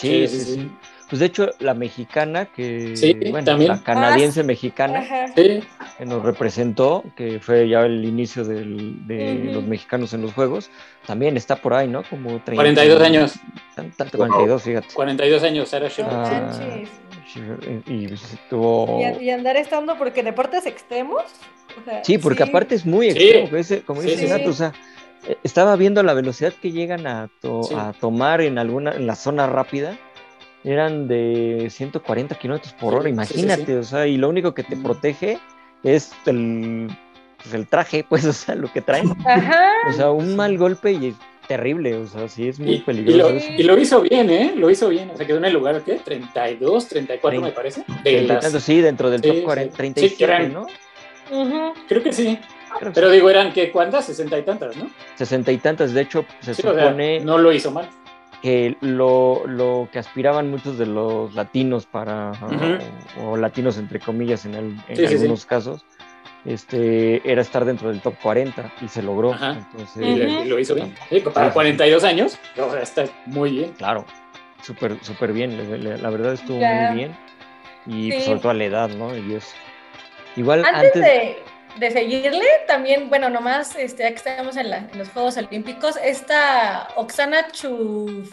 [0.00, 0.70] Sí, sí, sí.
[1.08, 3.72] Pues de hecho, la mexicana que, Sí, bueno, también.
[3.72, 5.26] la canadiense mexicana Ajá.
[5.34, 5.60] Sí,
[5.98, 10.70] que nos representó, que fue ya el inicio del- de los mexicanos en los Juegos,
[11.06, 12.04] también está por ahí, ¿no?
[12.04, 13.32] Como 30, 42 años.
[13.74, 14.94] tan- Tanto 42, fíjate.
[14.94, 15.72] 42 años.
[15.72, 16.52] No Ah,
[17.86, 19.00] y, y pues estuvo...
[19.20, 21.24] Y, y andar estando porque deportes extremos.
[21.80, 22.48] o sea, Sí, porque sí.
[22.48, 23.18] aparte es muy Sí.
[23.18, 24.48] extremo, como dice, como Sí, dice sí, Nato, sí.
[24.50, 24.72] o sea,
[25.44, 27.74] estaba viendo la velocidad que llegan a, to- Sí.
[27.76, 29.96] a tomar en alguna, en la zona rápida,
[30.64, 33.72] eran de 140 kilómetros por Sí, hora, sí, sí, imagínate, sí.
[33.72, 34.82] o sea, y lo único que te Mm.
[34.82, 35.38] protege
[35.82, 36.88] es el,
[37.42, 39.70] pues, el traje, pues, o sea, lo que traen, Ajá.
[39.88, 41.14] o sea, un mal golpe y es
[41.48, 43.48] terrible, o sea, sí es muy Y, y peligroso lo, eso.
[43.58, 44.52] y lo hizo bien, ¿eh?
[44.54, 45.10] Lo hizo bien.
[45.10, 45.94] O sea, quedó en el lugar, ¿qué?
[45.94, 47.80] 32, 34 me parece.
[47.80, 49.42] De Treinta y las- tantos, sí, dentro del Sí, top sí.
[49.42, 50.66] 40, Sí, 37, que eran- ¿no?
[51.30, 51.72] Ujú.
[51.88, 52.38] Creo que sí.
[52.94, 54.88] Pero digo, eran que cuántas, 60 y tantas, ¿no?
[55.16, 57.20] Sesenta y tantas, de hecho, se Sí, o sea, supone...
[57.20, 57.88] no lo hizo mal.
[58.42, 62.32] que lo, lo que aspiraban muchos de los latinos para,
[63.18, 65.14] o, o latinos entre comillas en, el- en Sí, sí, sí.
[65.16, 65.84] algunos casos,
[66.46, 69.32] este, era estar dentro del top 40 y se logró.
[69.34, 69.58] Ajá.
[69.72, 70.02] Entonces,
[70.44, 70.94] Y lo- hizo bien.
[71.10, 71.52] Sí, para Sí.
[71.52, 73.72] 42 años, o sea, está muy bien.
[73.76, 74.06] claro,
[74.62, 76.88] súper súper bien, le- le- la verdad estuvo Ya.
[76.92, 77.16] muy bien
[77.86, 79.14] y pues, sobre todo a la edad, ¿no?
[79.16, 79.54] Y es
[80.36, 81.38] igual Antes, antes, de,
[81.78, 85.96] de seguirle, también, bueno, nomás, este, ya que estamos en, la- en los Juegos Olímpicos,
[86.02, 88.24] esta Oksana Chu...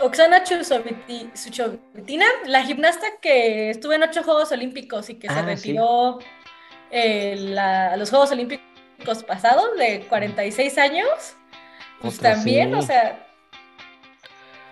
[0.00, 5.42] Oksana Chusoviti- Chusovitina, la gimnasta que estuvo en ocho Juegos Olímpicos y que se Ah,
[5.42, 5.46] sí.
[5.46, 6.18] retiró
[6.90, 11.08] la- a los Juegos Olímpicos pasados de 46 años,
[12.02, 12.74] pues Otra, también, sí.
[12.78, 13.26] o sea,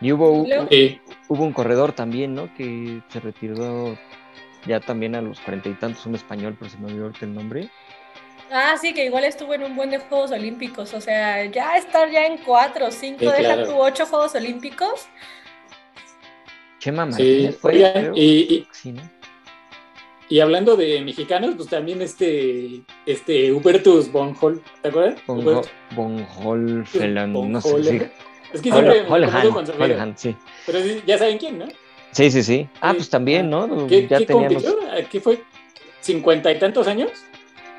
[0.00, 2.52] y hubo, luego- Sí, hubo un corredor también, ¿no?
[2.54, 3.96] Que se retiró
[4.66, 7.35] ya también a los cuarenta y tantos, un español, pero se me olvidó ahorita el
[7.35, 7.70] nombre.
[8.50, 10.94] Ah, sí, que igual estuvo en un buen de Juegos Olímpicos.
[10.94, 13.66] O sea, ya estar ya en cuatro o cinco, Sí, deja claro.
[13.66, 15.07] tu ocho Juegos Olímpicos.
[16.79, 17.11] Chema sí.
[17.11, 18.12] Martínez fue, Oigan, creo.
[18.14, 19.03] y, y- Sí, ¿no?
[20.29, 25.20] y hablando de mexicanos, pues también este, este Hubertus Bonhol, ¿te acuerdas?
[25.27, 28.11] Von Holfeland, no sé.
[28.53, 29.22] Es que siempre con
[29.66, 29.96] su apellido.
[29.96, 30.37] Holhan, sí.
[30.66, 31.66] Pero sí, ya saben quién, ¿no?
[32.14, 32.68] Sí, sí, sí.
[32.81, 33.87] Ah, pues también, ¿no?
[33.88, 35.42] ¿Qué, ya qué fue?
[36.00, 37.11] ¿Cincuenta y tantos años?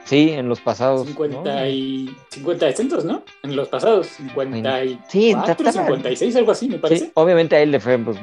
[0.04, 1.08] Sí, en los pasados.
[1.08, 1.68] 50 ¿no?
[1.68, 3.24] y 50 de centros, ¿no?
[3.44, 7.06] En los pasados, 54, Sí, trataba- 56, algo así, me parece.
[7.06, 8.18] Sí, obviamente a él le fue pues,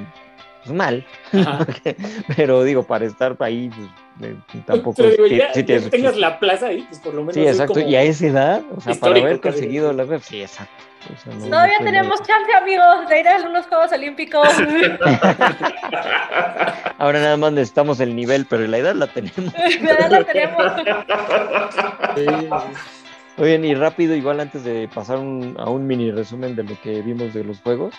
[0.64, 1.05] pues, mal,
[2.37, 4.94] pero digo, para estar ahí, pues eh, tampoco.
[4.96, 6.20] Pero digo, ya, sí ya tiene que su tengas chiste.
[6.20, 7.35] la plaza ahí, pues por lo menos.
[7.35, 7.75] Sí, es exacto.
[7.75, 10.72] como- Y a esa edad, o sea, para haber conseguido la web, sí, exacto.
[11.12, 14.48] O sea, no- Todavía no tenemos chance, amigos, de ir a unos Juegos Olímpicos.
[16.98, 19.53] Ahora nada más necesitamos el nivel, pero la edad la tenemos.
[19.83, 20.72] Ya lo tenemos.
[22.16, 22.27] Sí,
[23.38, 27.01] Oigan, y rápido, igual antes de pasar un- a un mini resumen de lo que
[27.01, 27.94] vimos de los juegos,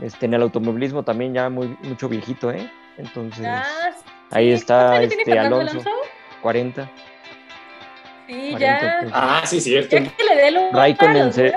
[0.00, 2.70] este, en el automovilismo también ya muy, mucho viejito, ¿eh?
[2.98, 3.64] Entonces, Ah,
[4.30, 4.52] ahí sí.
[4.54, 5.90] está ¿Cuántos años tiene este Fernando Alonso,
[6.42, 6.90] 40.
[8.26, 8.78] Sí, 40, ya.
[8.78, 9.12] entonces.
[9.14, 9.96] Ah, sí, cierto.
[9.98, 11.52] Ya que le dé lugar Raikkonen a los se-.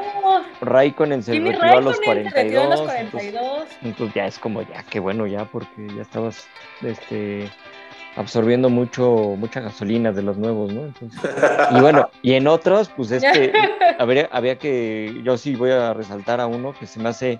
[0.61, 2.99] Raikkonen se retiró a los Raikkonen se retiró a los 42.
[2.99, 3.67] Entonces, 42.
[3.83, 6.47] entonces ya es como ya, qué bueno ya, porque ya estabas
[6.83, 7.49] este,
[8.15, 10.81] absorbiendo mucho, mucha gasolina de los nuevos, ¿no?
[10.83, 11.19] Entonces,
[11.71, 13.51] y bueno, y en otros, pues este,
[13.99, 17.39] habría, había que, yo sí voy a resaltar a uno que se me hace,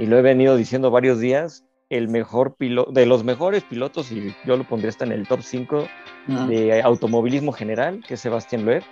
[0.00, 4.34] y lo he venido diciendo varios días, el mejor piloto, de los mejores pilotos, y
[4.46, 5.88] yo lo pondría hasta en el top 5
[6.28, 6.46] Ajá.
[6.46, 8.82] de automovilismo general, que es Sebastián Loeb.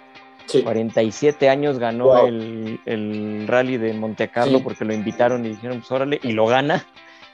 [0.47, 0.63] Sí.
[0.63, 2.27] 47 años ganó Wow.
[2.27, 4.65] el, el rally de Monte Carlo Sí.
[4.65, 6.87] porque lo invitaron y dijeron, pues órale, y lo gana.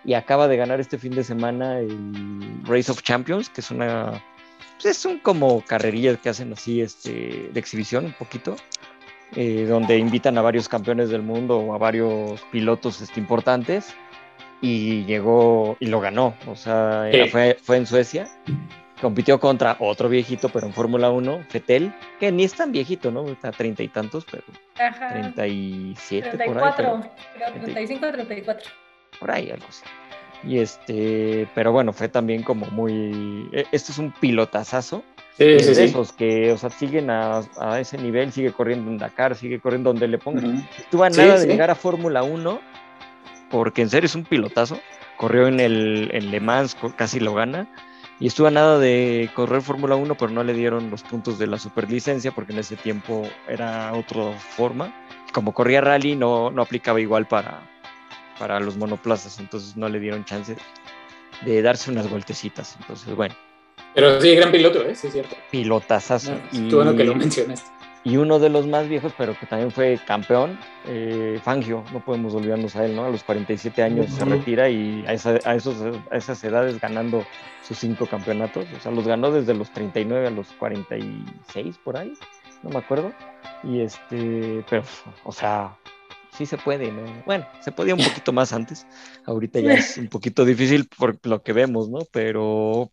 [0.05, 4.23] Y acaba de ganar este fin de semana el Race of Champions, que es una,
[4.83, 8.57] pues es un como carrerillas que hacen así este, de exhibición un poquito,
[9.37, 13.95] eh, donde invitan a varios campeones del mundo o a varios pilotos este, importantes.
[14.61, 17.29] Y llegó y lo ganó, o sea, Sí.
[17.29, 18.29] fue, fue en Suecia
[19.01, 23.27] compitió contra otro viejito, pero en Fórmula 1, Fetel, que ni es tan viejito, ¿no?
[23.29, 24.45] Está a treinta y tantos, pero
[24.79, 25.13] Ajá.
[25.13, 26.77] 37 por ahí, 34.
[27.37, 28.71] pero creo, 35, 34.
[29.21, 29.85] por ahí algo así.
[30.43, 35.03] Y este, pero bueno, fue también como muy, e- este es un pilotazazo,
[35.37, 35.81] Sí, de sí.
[35.83, 39.91] esos que, o sea, siguen a, a ese nivel, sigue corriendo en Dakar, sigue corriendo
[39.91, 40.59] donde le pongan.
[40.59, 40.65] Ujú.
[40.79, 42.61] Estuvo a nada de llegar a Fórmula 1,
[43.51, 44.79] porque en serio es un pilotazo.
[45.17, 47.69] Corrió en el en Le Mans, casi lo gana.
[48.21, 51.49] Y estuvo a nada de correr Fórmula 1, pero no le dieron los puntos de
[51.49, 54.95] la superlicencia, porque en ese tiempo era otra forma.
[55.33, 57.61] Como corría rally, no, no aplicaba igual para,
[58.39, 60.57] para los monoplazas, entonces no le dieron chance
[61.45, 62.77] de darse unas vueltecitas.
[62.81, 63.35] Entonces, bueno,
[63.95, 64.95] Pero sí, gran piloto, ¿eh?
[64.95, 65.37] Sí, es cierto.
[65.51, 66.33] pilotazazo.
[66.33, 67.71] No, y, Qué bueno que lo mencionaste.
[68.03, 72.35] y uno de los más viejos, pero que también fue campeón, eh, Fangio, no podemos
[72.35, 73.05] olvidarnos a él, ¿no?
[73.05, 75.77] A los 47 años se retira y a, esa- a esos,
[76.11, 77.25] a esas edades ganando
[77.67, 82.13] sus cinco campeonatos, o sea, los ganó desde los 39 a los 46 por ahí,
[82.63, 83.13] no me acuerdo.
[83.63, 84.83] Y este, pero,
[85.25, 85.77] o sea,
[86.37, 87.03] sí se puede, ¿no?
[87.25, 88.87] Bueno, se podía un poquito más antes,
[89.25, 92.01] ahorita ya es un poquito difícil por lo que vemos, ¿no?
[92.13, 92.93] Pero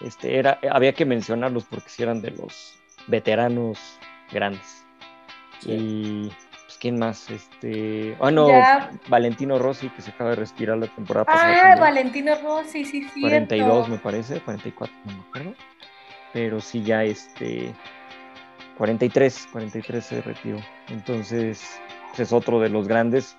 [0.00, 3.78] este, era, había que mencionarlos porque si eran de los veteranos
[4.32, 4.84] grandes.
[5.60, 5.72] Sí.
[5.72, 6.32] Y
[6.64, 8.90] pues quién más, este, ah no, Ya.
[9.08, 11.72] Valentino Rossi que se acaba de respirar la temporada pasada.
[11.72, 11.76] Ah.
[11.80, 13.20] Valentino Rossi, sí, sí.
[13.22, 15.54] 42 me parece, 44, no me acuerdo.
[16.32, 17.74] Pero sí ya este
[18.78, 20.58] 43, 43 se retiró.
[20.88, 23.36] Entonces, pues, es otro de los grandes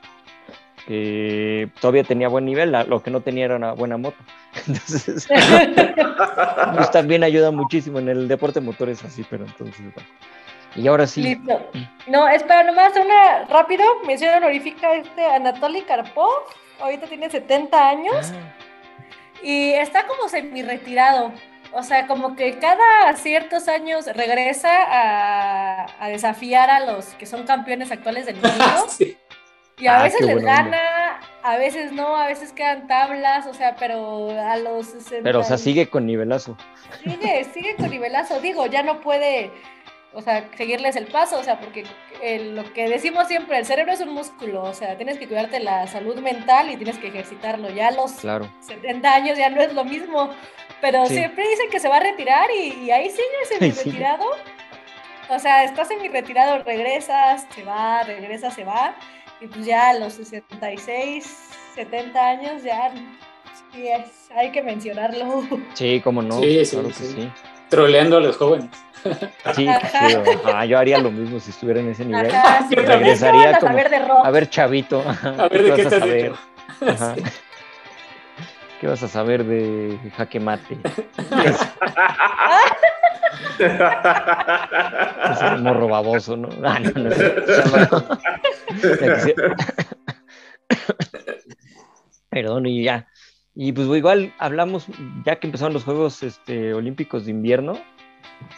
[0.88, 4.18] que todavía tenía buen nivel, lo que no tenía era una buena moto.
[4.68, 5.28] Entonces,
[6.76, 10.10] pues también ayuda muchísimo en el deporte motor es así, pero entonces bueno.
[10.76, 11.22] Y ahora sí.
[11.22, 11.70] Listo.
[12.08, 16.30] No, espera, nomás una rápido, mención honorífica este Anatoly Karpov.
[16.80, 18.56] Ahorita tiene 70 años Ah,
[19.44, 21.32] y está como semi-retirado.
[21.74, 27.44] O sea, como que cada ciertos años regresa a, a desafiar a los que son
[27.44, 28.86] campeones actuales del mundo.
[28.90, 29.18] Sí.
[29.82, 30.56] Y a Ah, veces les onda.
[30.56, 35.24] gana, a veces no, a veces quedan tablas, o sea, pero a los 60.
[35.24, 36.56] Pero, o sea, sigue con nivelazo.
[37.04, 38.40] Sigue, sigue con nivelazo.
[38.40, 39.52] Digo, ya no puede,
[40.14, 41.84] o sea, seguirles el paso, o sea, porque
[42.22, 45.60] el- lo que decimos siempre, el cerebro es un músculo, o sea, tienes que cuidarte
[45.60, 47.70] la salud mental y tienes que ejercitarlo.
[47.72, 48.48] Ya a los Claro.
[48.60, 50.30] 70 años ya no es lo mismo,
[50.80, 51.16] pero Sí.
[51.16, 53.24] siempre dicen que se va a retirar y, y ahí sigue
[53.62, 53.74] Ahí sigue.
[53.74, 54.26] semi-retirado.
[55.30, 58.96] O sea, estás semi-retirado, regresas, se va, regresa, se va.
[59.42, 62.92] Y pues ya a los 66, 70 años ya
[63.74, 65.44] sí es, hay que mencionarlo.
[65.74, 66.40] Sí, cómo no.
[66.40, 67.08] Sí, sí, claro que sí.
[67.16, 67.32] sí.
[67.70, 68.70] Troleando a los jóvenes.
[69.56, 70.10] Sí, Ajá.
[70.10, 70.16] sí,
[70.46, 72.30] ajá, yo haría lo mismo si estuviera en ese nivel.
[72.36, 74.26] Ajá, sí, Regresaría a como- saber de rock.
[74.26, 75.02] A ver, chavito.
[75.24, 76.34] A ver de qué vas a estás saber?
[78.80, 80.78] ¿Qué vas a saber de jaque mate?
[85.32, 86.50] Ese morro baboso, ¿no?
[86.64, 87.10] Ah, no, no.
[92.30, 93.08] Perdón, y ya.
[93.54, 94.88] Y pues igual hablamos,
[95.26, 97.78] ya que empezaron los Juegos este, Olímpicos de Invierno,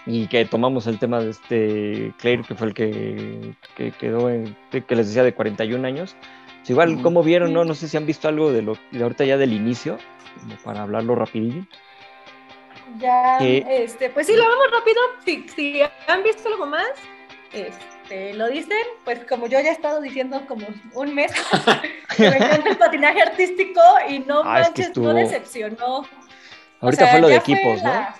[0.05, 4.55] y que tomamos el tema de este Claire, que fue el que, que quedó en,
[4.71, 6.15] que les decía de 41 años.
[6.59, 7.01] Pues igual.
[7.01, 7.53] ¿cómo vieron?
[7.53, 7.65] No?
[7.65, 9.97] no sé si han visto algo de lo de ahorita ya del inicio,
[10.41, 11.65] como para hablarlo rapidillo.
[12.99, 14.99] Ya, este, pues sí, lo vemos rápido.
[15.25, 16.87] Si, si han visto algo más,
[17.51, 21.31] este, lo dicen, pues como yo ya he estado diciendo como un mes,
[22.17, 25.97] que me encanta el patinaje artístico y no Ah, es que manches, estuvo- no decepcionó.
[25.99, 26.07] O
[26.81, 27.89] Ahorita sea, fue lo de equipos, ¿no?
[27.89, 28.15] la-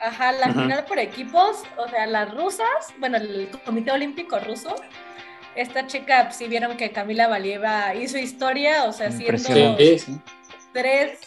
[0.00, 0.60] Ajá, la Ujú.
[0.60, 2.68] final por equipos, o sea, las rusas,
[2.98, 4.76] bueno, el Comité Olímpico Ruso,
[5.56, 9.10] esta chica, pues, sí vieron que Camila Valieva hizo historia, o sea.
[9.10, 9.26] Sí,
[9.98, 10.20] sí.
[10.72, 11.18] tres,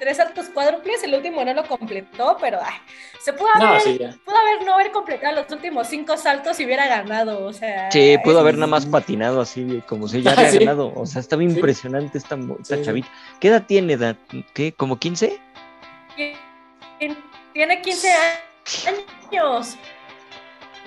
[0.00, 2.74] tres saltos cuádruples, el último no lo completó, pero ay,
[3.22, 4.16] se pudo No, haber, sí, ya.
[4.24, 7.90] pudo haber no haber completado los últimos cinco saltos y hubiera ganado, o sea.
[7.92, 10.58] Sí, pudo es- haber nada más patinado así, como si ya Ah, había sí.
[10.58, 10.92] ganado.
[10.96, 11.48] O sea, estaba Sí.
[11.48, 12.82] impresionante esta, mo- esta Sí.
[12.82, 13.08] chavita.
[13.38, 13.92] ¿Qué edad tiene?
[13.92, 14.16] edad?
[14.54, 14.72] ¿Qué?
[14.72, 15.38] ¿Como 15?
[17.52, 18.08] Tiene 15
[19.30, 19.76] años.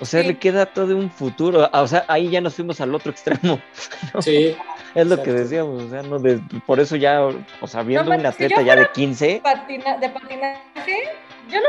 [0.00, 0.26] O sea, Sí.
[0.28, 1.68] le queda todo un futuro.
[1.72, 3.60] Ah, O sea, ahí ya nos fuimos al otro extremo.
[4.20, 4.56] Sí,
[4.94, 5.82] Es lo que decíamos.
[5.84, 8.76] O sea, no de- por eso ya, o sea, viendo No, un si atleta ya
[8.76, 11.02] de 15, Patina, de patinaje,
[11.48, 11.68] yo no.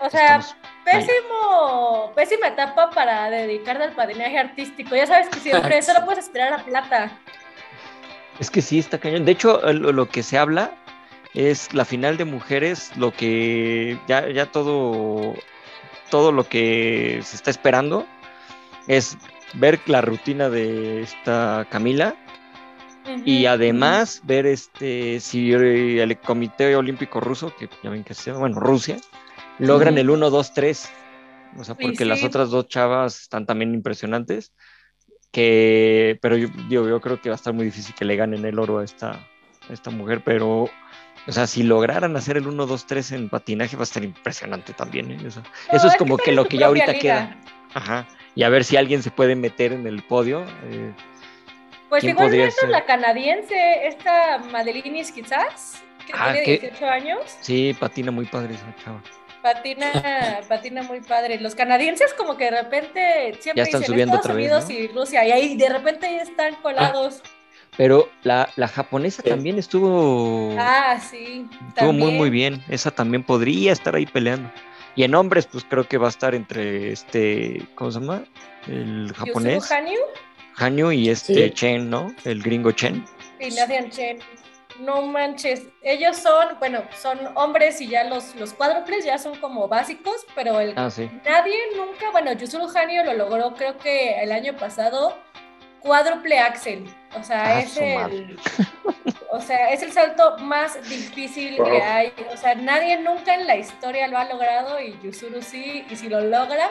[0.00, 4.94] O sea, estamos- pésimo, pésima etapa para dedicarte al patinaje artístico.
[4.94, 7.10] Ya sabes que siempre solo puedes aspirar a plata.
[8.38, 9.24] es que sí está cañón.
[9.24, 10.70] De hecho, lo, lo que se habla
[11.34, 15.34] es la final de mujeres, lo que ya, ya todo,
[16.10, 18.06] todo lo que se está esperando
[18.86, 19.18] es
[19.54, 22.14] ver la rutina de esta Camila
[23.24, 28.40] y además ver este si el Comité Olímpico Ruso, que ya ven que se llama,
[28.40, 28.98] bueno, Rusia,
[29.58, 30.90] logran el 1, 2, 3.
[31.56, 32.26] O sea, porque las sí.
[32.26, 34.52] otras dos chavas están también impresionantes.
[35.30, 38.44] Que, pero yo, digo, yo creo que va a estar muy difícil que le ganen
[38.44, 40.64] el oro a esta, a esta mujer, pero,
[41.26, 44.72] o sea, si lograran hacer el 1, 2, 3 en patinaje, va a estar impresionante
[44.72, 45.10] también.
[45.10, 45.18] ¿eh?
[45.26, 46.98] Eso, No, eso es como que lo que ya ahorita liga.
[47.00, 47.36] queda.
[47.74, 48.06] Ajá.
[48.34, 50.44] Y a ver si alguien se puede meter en el podio.
[50.70, 50.92] eh,
[51.88, 52.68] Pues ¿Quién igual ser?
[52.68, 56.58] la canadiense, esta Madelinis quizás, que Ah, tiene ¿qué?
[56.58, 57.20] 18 años.
[57.40, 59.02] sí, patina muy padre esa chava.
[59.42, 59.90] Patina,
[60.48, 61.40] patina muy padre.
[61.40, 63.00] Los canadienses como que de repente
[63.40, 64.74] siempre Ya están dicen subiendo Estados otra vez, Unidos ¿no?
[64.74, 67.22] y Rusia y ahí de repente están colados.
[67.76, 69.28] Pero la, la japonesa Sí.
[69.30, 71.46] también estuvo, Ah, sí.
[71.68, 72.62] estuvo muy, muy bien.
[72.68, 74.50] Esa también podría estar ahí peleando.
[74.96, 78.24] Y en hombres, pues creo que va a estar entre este, ¿cómo se llama?
[78.66, 79.98] El Yusuru japonés, Hanyu
[80.56, 81.50] Hanyu, y este Sí.
[81.52, 82.12] Chen, ¿no?
[82.24, 83.04] El gringo Chen.
[83.40, 84.18] y Nathan Chen.
[84.80, 89.66] No manches, ellos son, bueno, son hombres y ya los, los cuádruples ya son como
[89.66, 91.10] básicos, pero el Ah, sí.
[91.24, 95.16] Nadie nunca, bueno, Yusuru Hanyu lo logró creo que el año pasado,
[95.80, 96.84] cuádruple axel.
[97.18, 98.38] O sea, Ah, es el,
[99.30, 102.12] o sea, es el salto más difícil que hay.
[102.32, 106.08] O sea, nadie nunca en la historia lo ha logrado y Yusuru sí, y si
[106.08, 106.68] lo logra,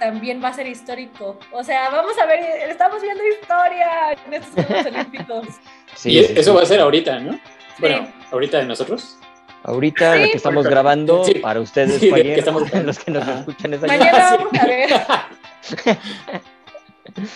[0.00, 1.38] también va a ser histórico.
[1.52, 2.40] O sea, vamos a ver,
[2.70, 5.46] estamos viendo historia en estos Juegos Olímpicos.
[5.94, 6.56] Sí, y sí, eso sí.
[6.56, 7.38] va a ser ahorita, ¿no?
[7.78, 9.16] Bueno, ahorita de nosotros.
[9.64, 11.34] Ahorita Sí, que estamos porque- grabando, sí.
[11.34, 13.38] para ustedes, Sí, que estamos- los que nos Ajá.
[13.40, 14.88] escuchan esa Mañana vamos a ver.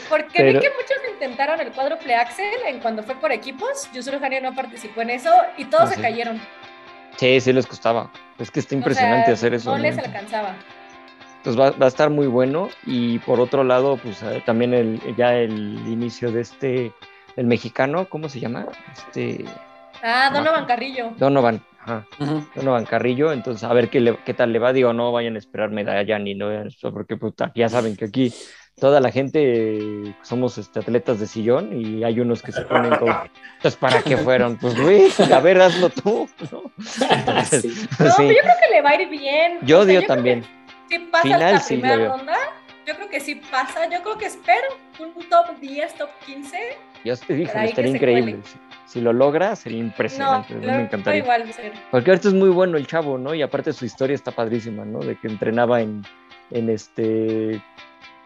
[0.08, 3.88] Porque Pero- vi que muchos intentaron el cuádruple axel en cuando fue por equipos.
[3.92, 6.02] Yusuru Hanyu no participó en eso y todos Ah, se sí.
[6.02, 6.40] cayeron.
[7.16, 8.10] Sí, sí les costaba.
[8.38, 9.70] Es que está impresionante O sea, hacer eso.
[9.70, 9.82] No ¿no?
[9.82, 10.54] les alcanzaba.
[11.38, 12.68] Entonces va, va a estar muy bueno.
[12.86, 15.52] Y por otro lado, pues eh, también el, ya el
[15.88, 16.92] inicio de este,
[17.36, 18.66] el mexicano, ¿cómo se llama?
[18.92, 19.44] Este
[20.02, 20.66] Ah, Donovan.
[20.66, 21.12] Carrillo.
[21.16, 21.62] Donovan.
[21.84, 22.06] Ajá.
[22.54, 24.72] Donovan Carrillo, entonces a ver qué, le- qué tal le va.
[24.72, 26.48] Digo, no vayan a esperar medalla ni no,
[26.92, 28.32] porque puta, ya saben que aquí
[28.80, 33.14] toda la gente somos este, atletas de sillón y hay unos que se ponen como,
[33.60, 34.56] pues ¿para qué fueron?
[34.58, 36.28] Pues güey, a ver, hazlo tú.
[36.50, 36.62] ¿no?
[37.10, 37.86] Entonces, Sí.
[37.98, 38.14] No, sí.
[38.18, 39.58] pero yo creo que le va a ir bien.
[39.62, 40.44] Yo O sea, odio creo también.
[40.90, 42.36] Sí pasa Final la sí primera ronda.
[42.86, 43.88] Yo creo que sí pasa.
[43.88, 44.66] Yo creo que espero
[44.98, 46.58] un top 10, top 15.
[47.04, 48.38] Yo te dije, estaría increíble.
[48.44, 48.58] Si,
[48.94, 50.54] si lo logra, sería No, impresionante.
[50.54, 51.20] lo- me encantaría.
[51.22, 51.44] igual.
[51.92, 53.34] Porque ahorita es muy bueno el chavo, ¿no?
[53.34, 54.98] Y aparte su historia está padrísima, ¿no?
[54.98, 56.04] De que entrenaba en,
[56.50, 57.62] en este,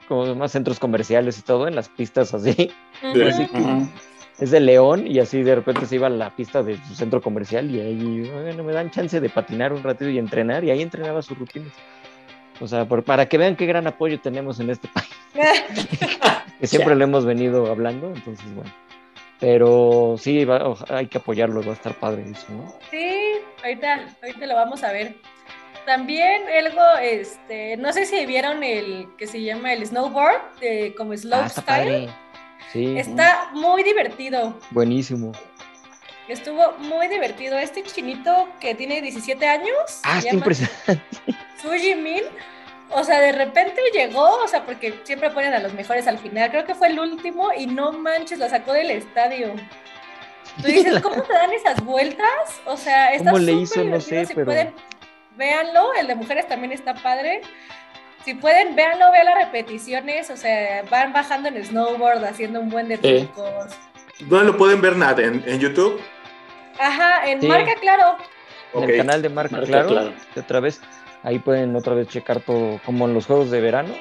[0.08, 2.70] como más centros comerciales y todo, en las pistas así.
[3.02, 3.88] Así que Ujú.
[4.38, 7.20] es de León y así de repente se iba a la pista de su centro
[7.20, 10.82] comercial y ahí, bueno, me dan chance de patinar un ratito y entrenar y ahí
[10.82, 11.72] entrenaba sus rutinas.
[12.60, 15.08] O sea, por- para que vean qué gran apoyo tenemos en este país,
[16.60, 16.98] que siempre Ya.
[16.98, 18.70] lo hemos venido hablando, entonces bueno.
[19.38, 22.72] Pero sí, va- hay que apoyarlo, va a estar padre eso, ¿no?
[22.90, 25.16] Sí, ahorita, ahorita lo vamos a ver.
[25.86, 31.12] También algo, este, no sé si vieron el que se llama el snowboard, de, como
[31.12, 32.10] Ah, slope está style.
[32.72, 34.58] Sí, Está muy divertido.
[34.72, 35.30] buenísimo.
[36.28, 37.56] Estuvo muy divertido.
[37.56, 41.00] Este chinito que tiene 17 años, Ah, está impresionante.
[41.62, 42.22] Suji Min.
[42.90, 46.50] O sea, de repente llegó, o sea, porque siempre ponen a los mejores al final.
[46.50, 49.54] Creo que fue el último y no manches, lo sacó del estadio.
[50.60, 52.60] Tú dices, ¿cómo te dan esas vueltas?
[52.64, 53.84] O sea, está ¿Cómo le hizo?
[53.84, 54.72] No sé, si pero- pueden,
[55.36, 55.92] véanlo.
[55.94, 57.40] El de mujeres también está padre.
[58.24, 60.30] Si pueden, véanlo, vean las repeticiones.
[60.30, 63.66] O sea, van bajando en snowboard, haciendo un buen de trucos.
[64.20, 65.18] ¿Dónde lo pueden ver, Nat?
[65.18, 66.00] ¿En, en YouTube?
[66.78, 67.46] Ajá, en Sí.
[67.46, 68.16] marca, claro.
[68.74, 70.12] En el canal de Marca, Marca claro, Claro.
[70.34, 70.80] de otra vez,
[71.22, 73.94] ahí pueden otra vez checar todo, como en los juegos de verano,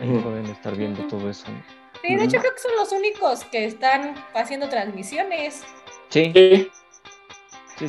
[0.00, 1.46] ahí pueden estar viendo todo eso.
[1.50, 1.62] ¿no?
[2.00, 2.40] Sí, de hecho Ujú.
[2.42, 5.62] creo que son los únicos que están haciendo transmisiones.
[6.08, 6.70] Sí, Sí.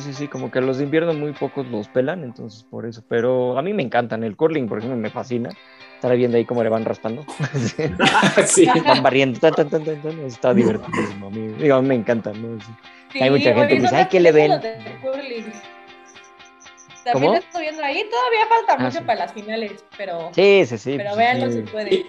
[0.00, 3.56] sí, sí, como que los de invierno muy pocos los pelan, entonces por eso, pero
[3.58, 5.50] a mí me encantan, el curling, por ejemplo, me fascina,
[5.94, 7.24] estar viendo ahí cómo le van raspando,
[8.46, 8.66] Sí.
[8.86, 11.94] van barriendo, tan, tan, tan, tan, tan, está divertidísimo, a mí, digo, a mí me
[11.94, 12.60] encanta, ¿no?
[12.60, 12.72] Sí.
[13.12, 14.50] Sí, Hay mucha gente que dice, "Ay, ¿qué le ven?"
[17.04, 17.34] También ¿Cómo?
[17.34, 19.04] estoy viendo ahí, todavía falta Ah, mucho sí.
[19.04, 20.94] para las finales, pero, Sí, sí, sí.
[20.96, 21.56] pero pues, véanlo sí.
[21.58, 22.06] si pueden.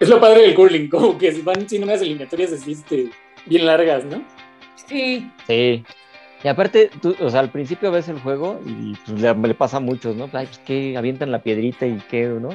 [0.00, 3.10] Es lo padre del curling, como que van sin unas eliminatorias así, este,
[3.46, 4.22] bien largas, ¿no?
[4.88, 5.84] Sí, Sí.
[6.42, 9.76] Y aparte, tú, o sea, al principio ves el juego y pues, le, le pasa
[9.76, 10.24] a muchos, ¿no?
[10.32, 12.50] Ay, pues que avientan la piedrita y qué, ¿no?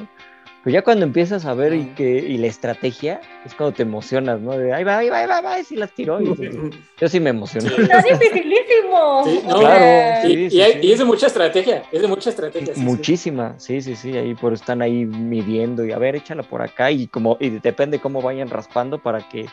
[0.65, 4.41] Pero ya cuando empiezas a ver y, que, y la estrategia, es cuando te emocionas,
[4.41, 4.57] ¿no?
[4.57, 6.19] De ahí va, ahí va, ahí va, ahí va, y sí las tiró.
[6.19, 6.25] Y,
[6.99, 7.67] yo sí me emocioné.
[7.67, 9.23] está dificilísimo.
[9.25, 9.85] Sí, no, claro,
[10.21, 10.47] sí.
[10.51, 12.73] Y, y hay- y es de mucha estrategia, es de mucha estrategia.
[12.73, 12.85] sí, sí.
[12.85, 16.89] Muchísima, sí, sí, sí, ahí por están ahí midiendo y a ver, échala por acá
[16.89, 19.45] y como y depende cómo vayan raspando para que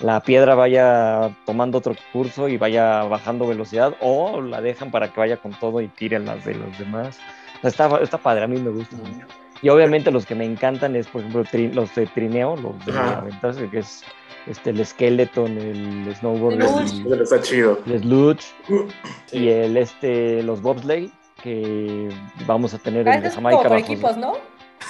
[0.00, 5.18] la piedra vaya tomando otro curso y vaya bajando velocidad o la dejan para que
[5.18, 7.18] vaya con todo y tiren las de los demás.
[7.62, 9.26] Está, está padre, a mí me gusta mucho.
[9.62, 12.98] Y obviamente los que me encantan es, por ejemplo, tri- los de trineo, los de
[12.98, 14.04] aventarse, que es
[14.46, 17.78] este, el skeleton, el snowboard, El el, Pero Está chido.
[17.86, 19.38] el sludge Sí.
[19.38, 21.10] y el este los bobsleigh
[21.42, 22.08] que
[22.46, 24.34] vamos a tener ah, como Jamaica por bajo equipos, ¿no?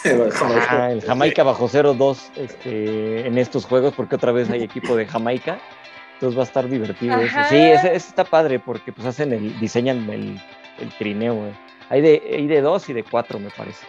[0.05, 5.59] El Jamaica bajo 0-2 este, en estos juegos porque otra vez hay equipo de Jamaica
[6.15, 9.59] entonces va a estar divertido eso sí ese, ese está padre porque pues hacen el
[9.61, 10.41] diseñan el,
[10.79, 11.53] el trineo eh.
[11.91, 13.87] Hay de hay de dos y de cuatro me parece.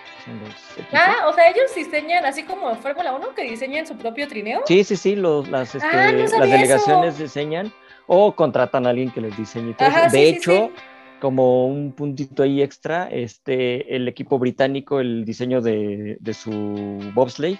[0.93, 4.61] Ah, o sea, ellos diseñan, así como Fórmula 1, que diseñan su propio trineo.
[4.65, 7.23] sí sí sí los, las, este, Ah, no las sabía delegaciones eso.
[7.23, 7.73] diseñan
[8.07, 10.15] o contratan a alguien que les diseñe y todo Ajá, eso.
[10.17, 10.81] de sí, sí, hecho sí.
[11.19, 16.51] como un puntito ahí extra, este, el equipo británico, el diseño de, de su
[17.13, 17.59] bobsleigh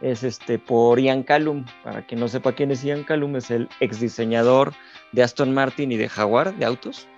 [0.00, 1.64] es este por Ian Callum.
[1.82, 4.72] Para quien no sepa quién es Ian Callum, es el ex diseñador
[5.12, 7.08] de Aston Martin y de Jaguar de autos.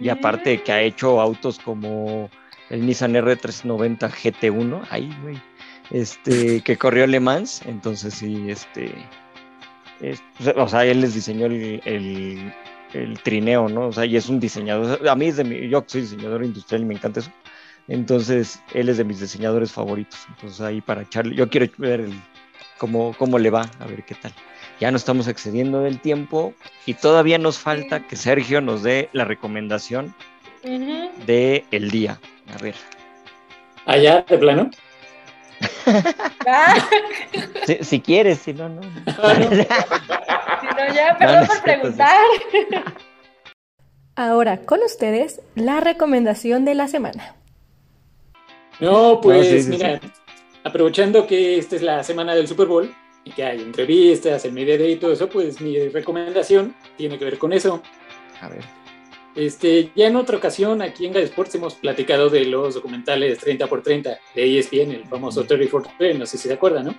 [0.00, 2.30] Y aparte que ha hecho autos como
[2.70, 5.40] el Nissan R390 GT1, ahí, güey,
[5.90, 7.62] este, que corrió Le Mans.
[7.66, 8.92] Entonces sí, este,
[10.00, 10.22] es-
[10.56, 12.52] o sea, él les diseñó el, el-
[12.94, 13.88] el trineo, ¿no?
[13.88, 15.06] O sea, y es un diseñador.
[15.08, 17.30] A mí es de mi, yo soy diseñador industrial y me encanta eso.
[17.88, 20.18] Entonces, él es de mis diseñadores favoritos.
[20.28, 22.20] Entonces, ahí para echarle, yo quiero ver el-
[22.78, 24.32] cómo, cómo le va, a ver qué tal.
[24.80, 26.54] Ya nos estamos excediendo del tiempo
[26.86, 30.14] y todavía nos falta que Sergio nos dé la recomendación
[30.64, 31.10] Ujú.
[31.26, 32.18] de el día.
[32.54, 32.74] A ver,
[33.86, 34.70] Allá, de plano.
[36.46, 36.74] Ah,
[37.66, 38.82] si, si quieres, si no, no.
[38.82, 38.90] No.
[39.40, 42.16] si no, ya, No, perdón no por preguntar.
[44.14, 47.34] Ahora con ustedes la recomendación de la semana.
[48.80, 50.00] No, pues No, sí, sí, mira,
[50.64, 52.94] aprovechando que esta es la semana del Super Bowl
[53.24, 57.24] y que hay entrevistas, el Media Day y todo eso, pues mi recomendación tiene que
[57.24, 57.82] ver con eso.
[58.40, 58.64] A ver.
[59.34, 64.18] Este, ya en otra ocasión aquí en Guy Sports hemos platicado de los documentales 30x30
[64.34, 66.94] de ESPN, el famoso 30 for 30, no sé si se acuerdan, ¿no?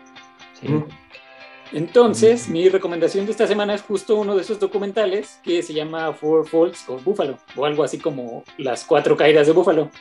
[0.59, 0.67] Sí.
[1.71, 6.13] Entonces, mi recomendación de esta semana es justo uno de esos documentales que se llama
[6.13, 9.91] Four Falls of Buffalo, o algo así como Las Cuatro Caídas de Buffalo.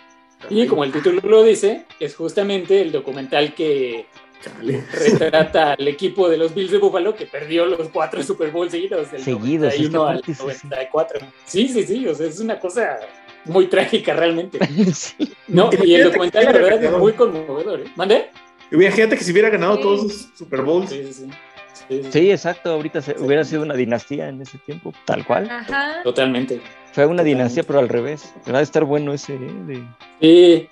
[0.50, 4.06] Y como el título lo dice, es justamente el documental que
[4.42, 4.84] Chale.
[4.92, 9.10] retrata al equipo de los Bills de Buffalo que perdió los cuatro Super Bowls seguidos,
[9.10, 10.66] del Seguidos, es que 91 al aparte sí, sí.
[10.68, 11.20] 94.
[11.44, 12.98] Sí, sí, sí, o sea, es una cosa
[13.46, 14.58] muy trágica realmente.
[14.94, 15.32] sí.
[15.48, 17.84] No, y el documental que la verdad es muy conmovedor, ¿eh?
[17.96, 18.30] ¿Mande?
[18.70, 19.82] Imagínate que si hubiera ganado Sí.
[19.82, 20.90] todos esos Super Bowls.
[20.90, 21.30] Sí, sí, sí.
[21.88, 22.70] Sí, sí, Sí, exacto.
[22.72, 25.48] Ahorita se- hubiera sido una dinastía en ese tiempo, tal cual.
[25.50, 26.02] Ajá.
[26.04, 26.60] Totalmente.
[26.98, 28.34] Fue una dinastía, pero al revés.
[28.52, 29.38] Va a estar bueno ese, ¿eh?
[29.68, 29.84] De-
[30.20, 30.68] Sí.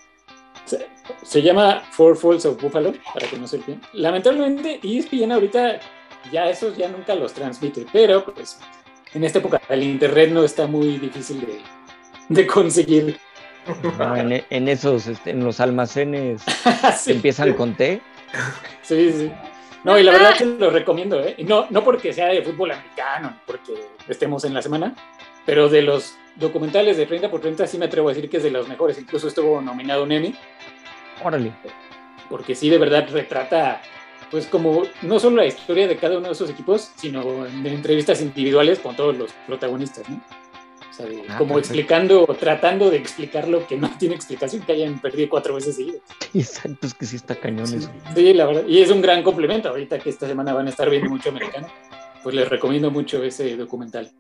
[0.65, 0.89] Se,
[1.23, 3.81] se llama Four Falls of Buffalo, para que no se olviden.
[3.93, 5.79] Lamentablemente, ESPN ahorita
[6.33, 8.59] ya esos ya nunca los transmite, pero pues
[9.15, 11.61] en esta época el internet no está muy difícil de,
[12.29, 13.21] de conseguir.
[13.97, 16.43] no, en, en esos, este, en los almacenes
[16.99, 18.01] sí, que empiezan con T.
[18.83, 19.33] sí, sí.
[19.85, 21.37] No, y la verdad que lo recomiendo, ¿eh?
[21.47, 23.75] No, no porque sea de fútbol americano, porque
[24.09, 24.93] estemos en la semana,
[25.47, 28.43] pero de los documentales de 30 por 30 sí me atrevo a decir que es
[28.43, 28.99] de los mejores.
[28.99, 30.35] Incluso estuvo nominado un Emmy.
[31.25, 31.53] Órale.
[32.29, 33.81] porque sí de verdad retrata
[34.31, 38.81] pues como no solo la historia de cada uno de esos equipos, sino entrevistas individuales
[38.81, 40.17] con todos los protagonistas, ¿no?
[40.91, 41.59] O sea, de- Ah, como perfecto.
[41.59, 46.03] explicando, tratando de explicar lo que no tiene explicación, que hayan perdido cuatro veces seguidas.
[46.35, 47.89] Exacto, es que sí está cañón eso.
[48.17, 49.69] Sí, la verdad, y es un gran complemento.
[49.69, 51.69] Ahorita que esta semana van a estar viendo mucho americano,
[52.25, 54.11] pues les recomiendo mucho ese documental.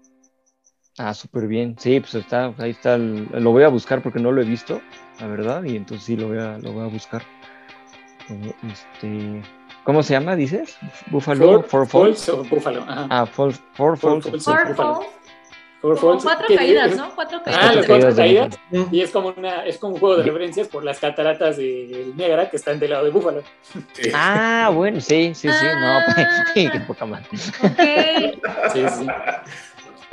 [0.98, 1.76] Ah, súper bien.
[1.78, 2.94] Sí, pues está, ahí está.
[2.94, 4.80] el- lo voy a buscar porque no lo he visto,
[5.20, 7.22] la verdad, y entonces sí lo voy a, lo voy a buscar.
[8.30, 9.42] Eh, Este,
[9.84, 10.76] ¿Cómo se llama, dices?
[11.10, 12.24] Buffalo, Four, Falls.
[12.24, 12.82] Falls o Buffalo.
[12.88, 13.06] Ajá.
[13.10, 14.44] Ah, Four, Four Four Falls.
[14.44, 14.44] Falls.
[14.44, 14.74] Four.
[14.76, 15.06] Falls.
[15.82, 17.14] Four Como Falls, cuatro caídas, ¿no?
[17.14, 17.76] Cuatro Ah, caídas.
[17.76, 18.58] las Cuatro caídas de caídas.
[18.90, 22.48] Y es como una, es como un juego de referencias por las cataratas del Niágara
[22.50, 23.42] que están del lado de Búfalo.
[23.92, 24.10] Sí.
[24.14, 25.66] Ah, bueno, sí, sí, sí.
[25.80, 27.26] No, pues, sí, qué poca madre.
[27.62, 28.72] Ok.
[28.72, 29.06] Sí, sí.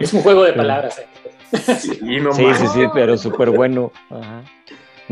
[0.03, 0.99] Es un juego de palabras.
[0.99, 1.07] eh.
[1.79, 3.91] Sí, no Sí, sí, sí, pero súper bueno.
[4.09, 4.43] Ajá.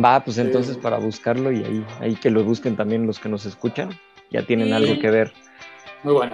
[0.03, 3.45] Va, pues entonces para buscarlo y ahí, ahí que lo busquen también los que nos
[3.45, 3.89] escuchan.
[4.31, 4.73] Ya tienen Sí.
[4.73, 5.33] algo que ver.
[6.03, 6.33] Muy bueno.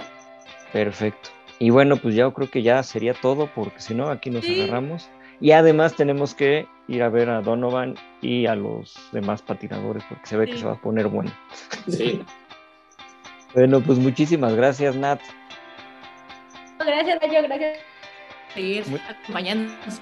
[0.72, 1.30] Perfecto.
[1.60, 4.62] Y bueno, pues yo creo que ya sería todo, porque si no, aquí nos Sí.
[4.62, 5.10] agarramos.
[5.40, 10.26] Y además tenemos que ir a ver a Donovan y a los demás patinadores, porque
[10.28, 11.32] se ve que se va a poner bueno.
[11.88, 12.22] Sí.
[13.54, 15.20] Bueno, pues muchísimas gracias, Nat.
[16.78, 17.78] Gracias, Gallo, gracias
[18.58, 20.02] seguir Muy- acompañándonos.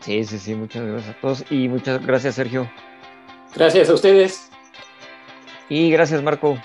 [0.00, 1.44] Sí, sí, sí, muchas gracias a todos.
[1.50, 2.68] Y muchas gracias, Sergio.
[3.54, 4.50] Gracias a ustedes.
[5.68, 6.58] Y gracias, Marco.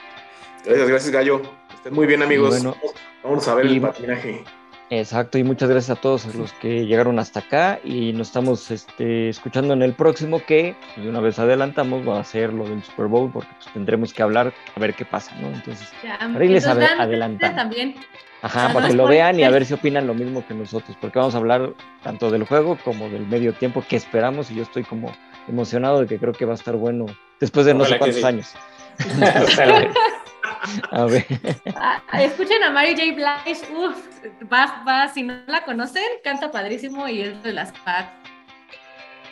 [0.65, 1.41] Gracias, gracias, Gallo.
[1.75, 2.49] Estén muy bien, amigos.
[2.49, 2.75] Bueno,
[3.23, 4.43] Vamos a ver y- el patinaje.
[4.89, 9.27] Exacto, y muchas gracias a todos los que llegaron hasta acá y nos estamos este,
[9.27, 13.07] escuchando en el próximo que, de una vez adelantamos, va a ser lo del Super
[13.07, 15.47] Bowl porque pues, tendremos que hablar a ver qué pasa, ¿no?
[15.49, 17.55] Entonces, Ya, Para irles entonces, ade- dan- adelantando.
[17.57, 17.95] También.
[18.41, 21.19] ajá, para que lo vean y a ver si opinan lo mismo que nosotros, porque
[21.19, 24.83] vamos a hablar tanto del juego como del medio tiempo que esperamos y yo estoy
[24.85, 25.11] como
[25.49, 27.07] emocionado de que creo que va a estar bueno
[27.41, 28.25] después de no sé cuántos sí.
[28.25, 28.53] años.
[30.91, 31.25] A ver,
[31.75, 33.13] Ah, escuchen a Mary J.
[33.13, 33.73] Blige.
[33.73, 33.97] Uf,
[34.51, 38.11] va, va, si no la conocen, canta padrísimo y es de las packs.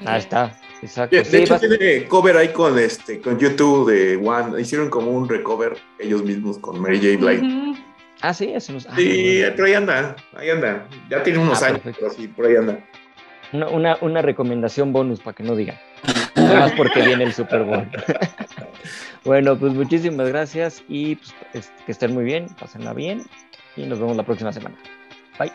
[0.06, 0.52] ahí está,
[0.82, 1.16] exacto.
[1.16, 4.60] De, de Sí, hecho, va- tiene cover ahí con, este, con YouTube de One.
[4.62, 7.18] Hicieron como un recover ellos mismos con Mary J.
[7.26, 7.82] Blige.
[8.22, 8.86] Ah, sí, eso nos...
[8.88, 10.88] ah, Sí, pero ahí anda, ahí anda.
[11.10, 12.08] Ya tiene unos Ah, años, perfecto.
[12.08, 12.80] pero sí, por ahí anda.
[13.54, 15.78] Una, una, una recomendación bonus para que no digan.
[16.36, 17.88] Nada más porque viene el Super Bowl.
[19.24, 23.24] bueno, pues muchísimas gracias y pues, es- que estén muy bien, pásenla bien
[23.76, 24.76] y nos vemos la próxima semana.
[25.40, 25.52] Bye.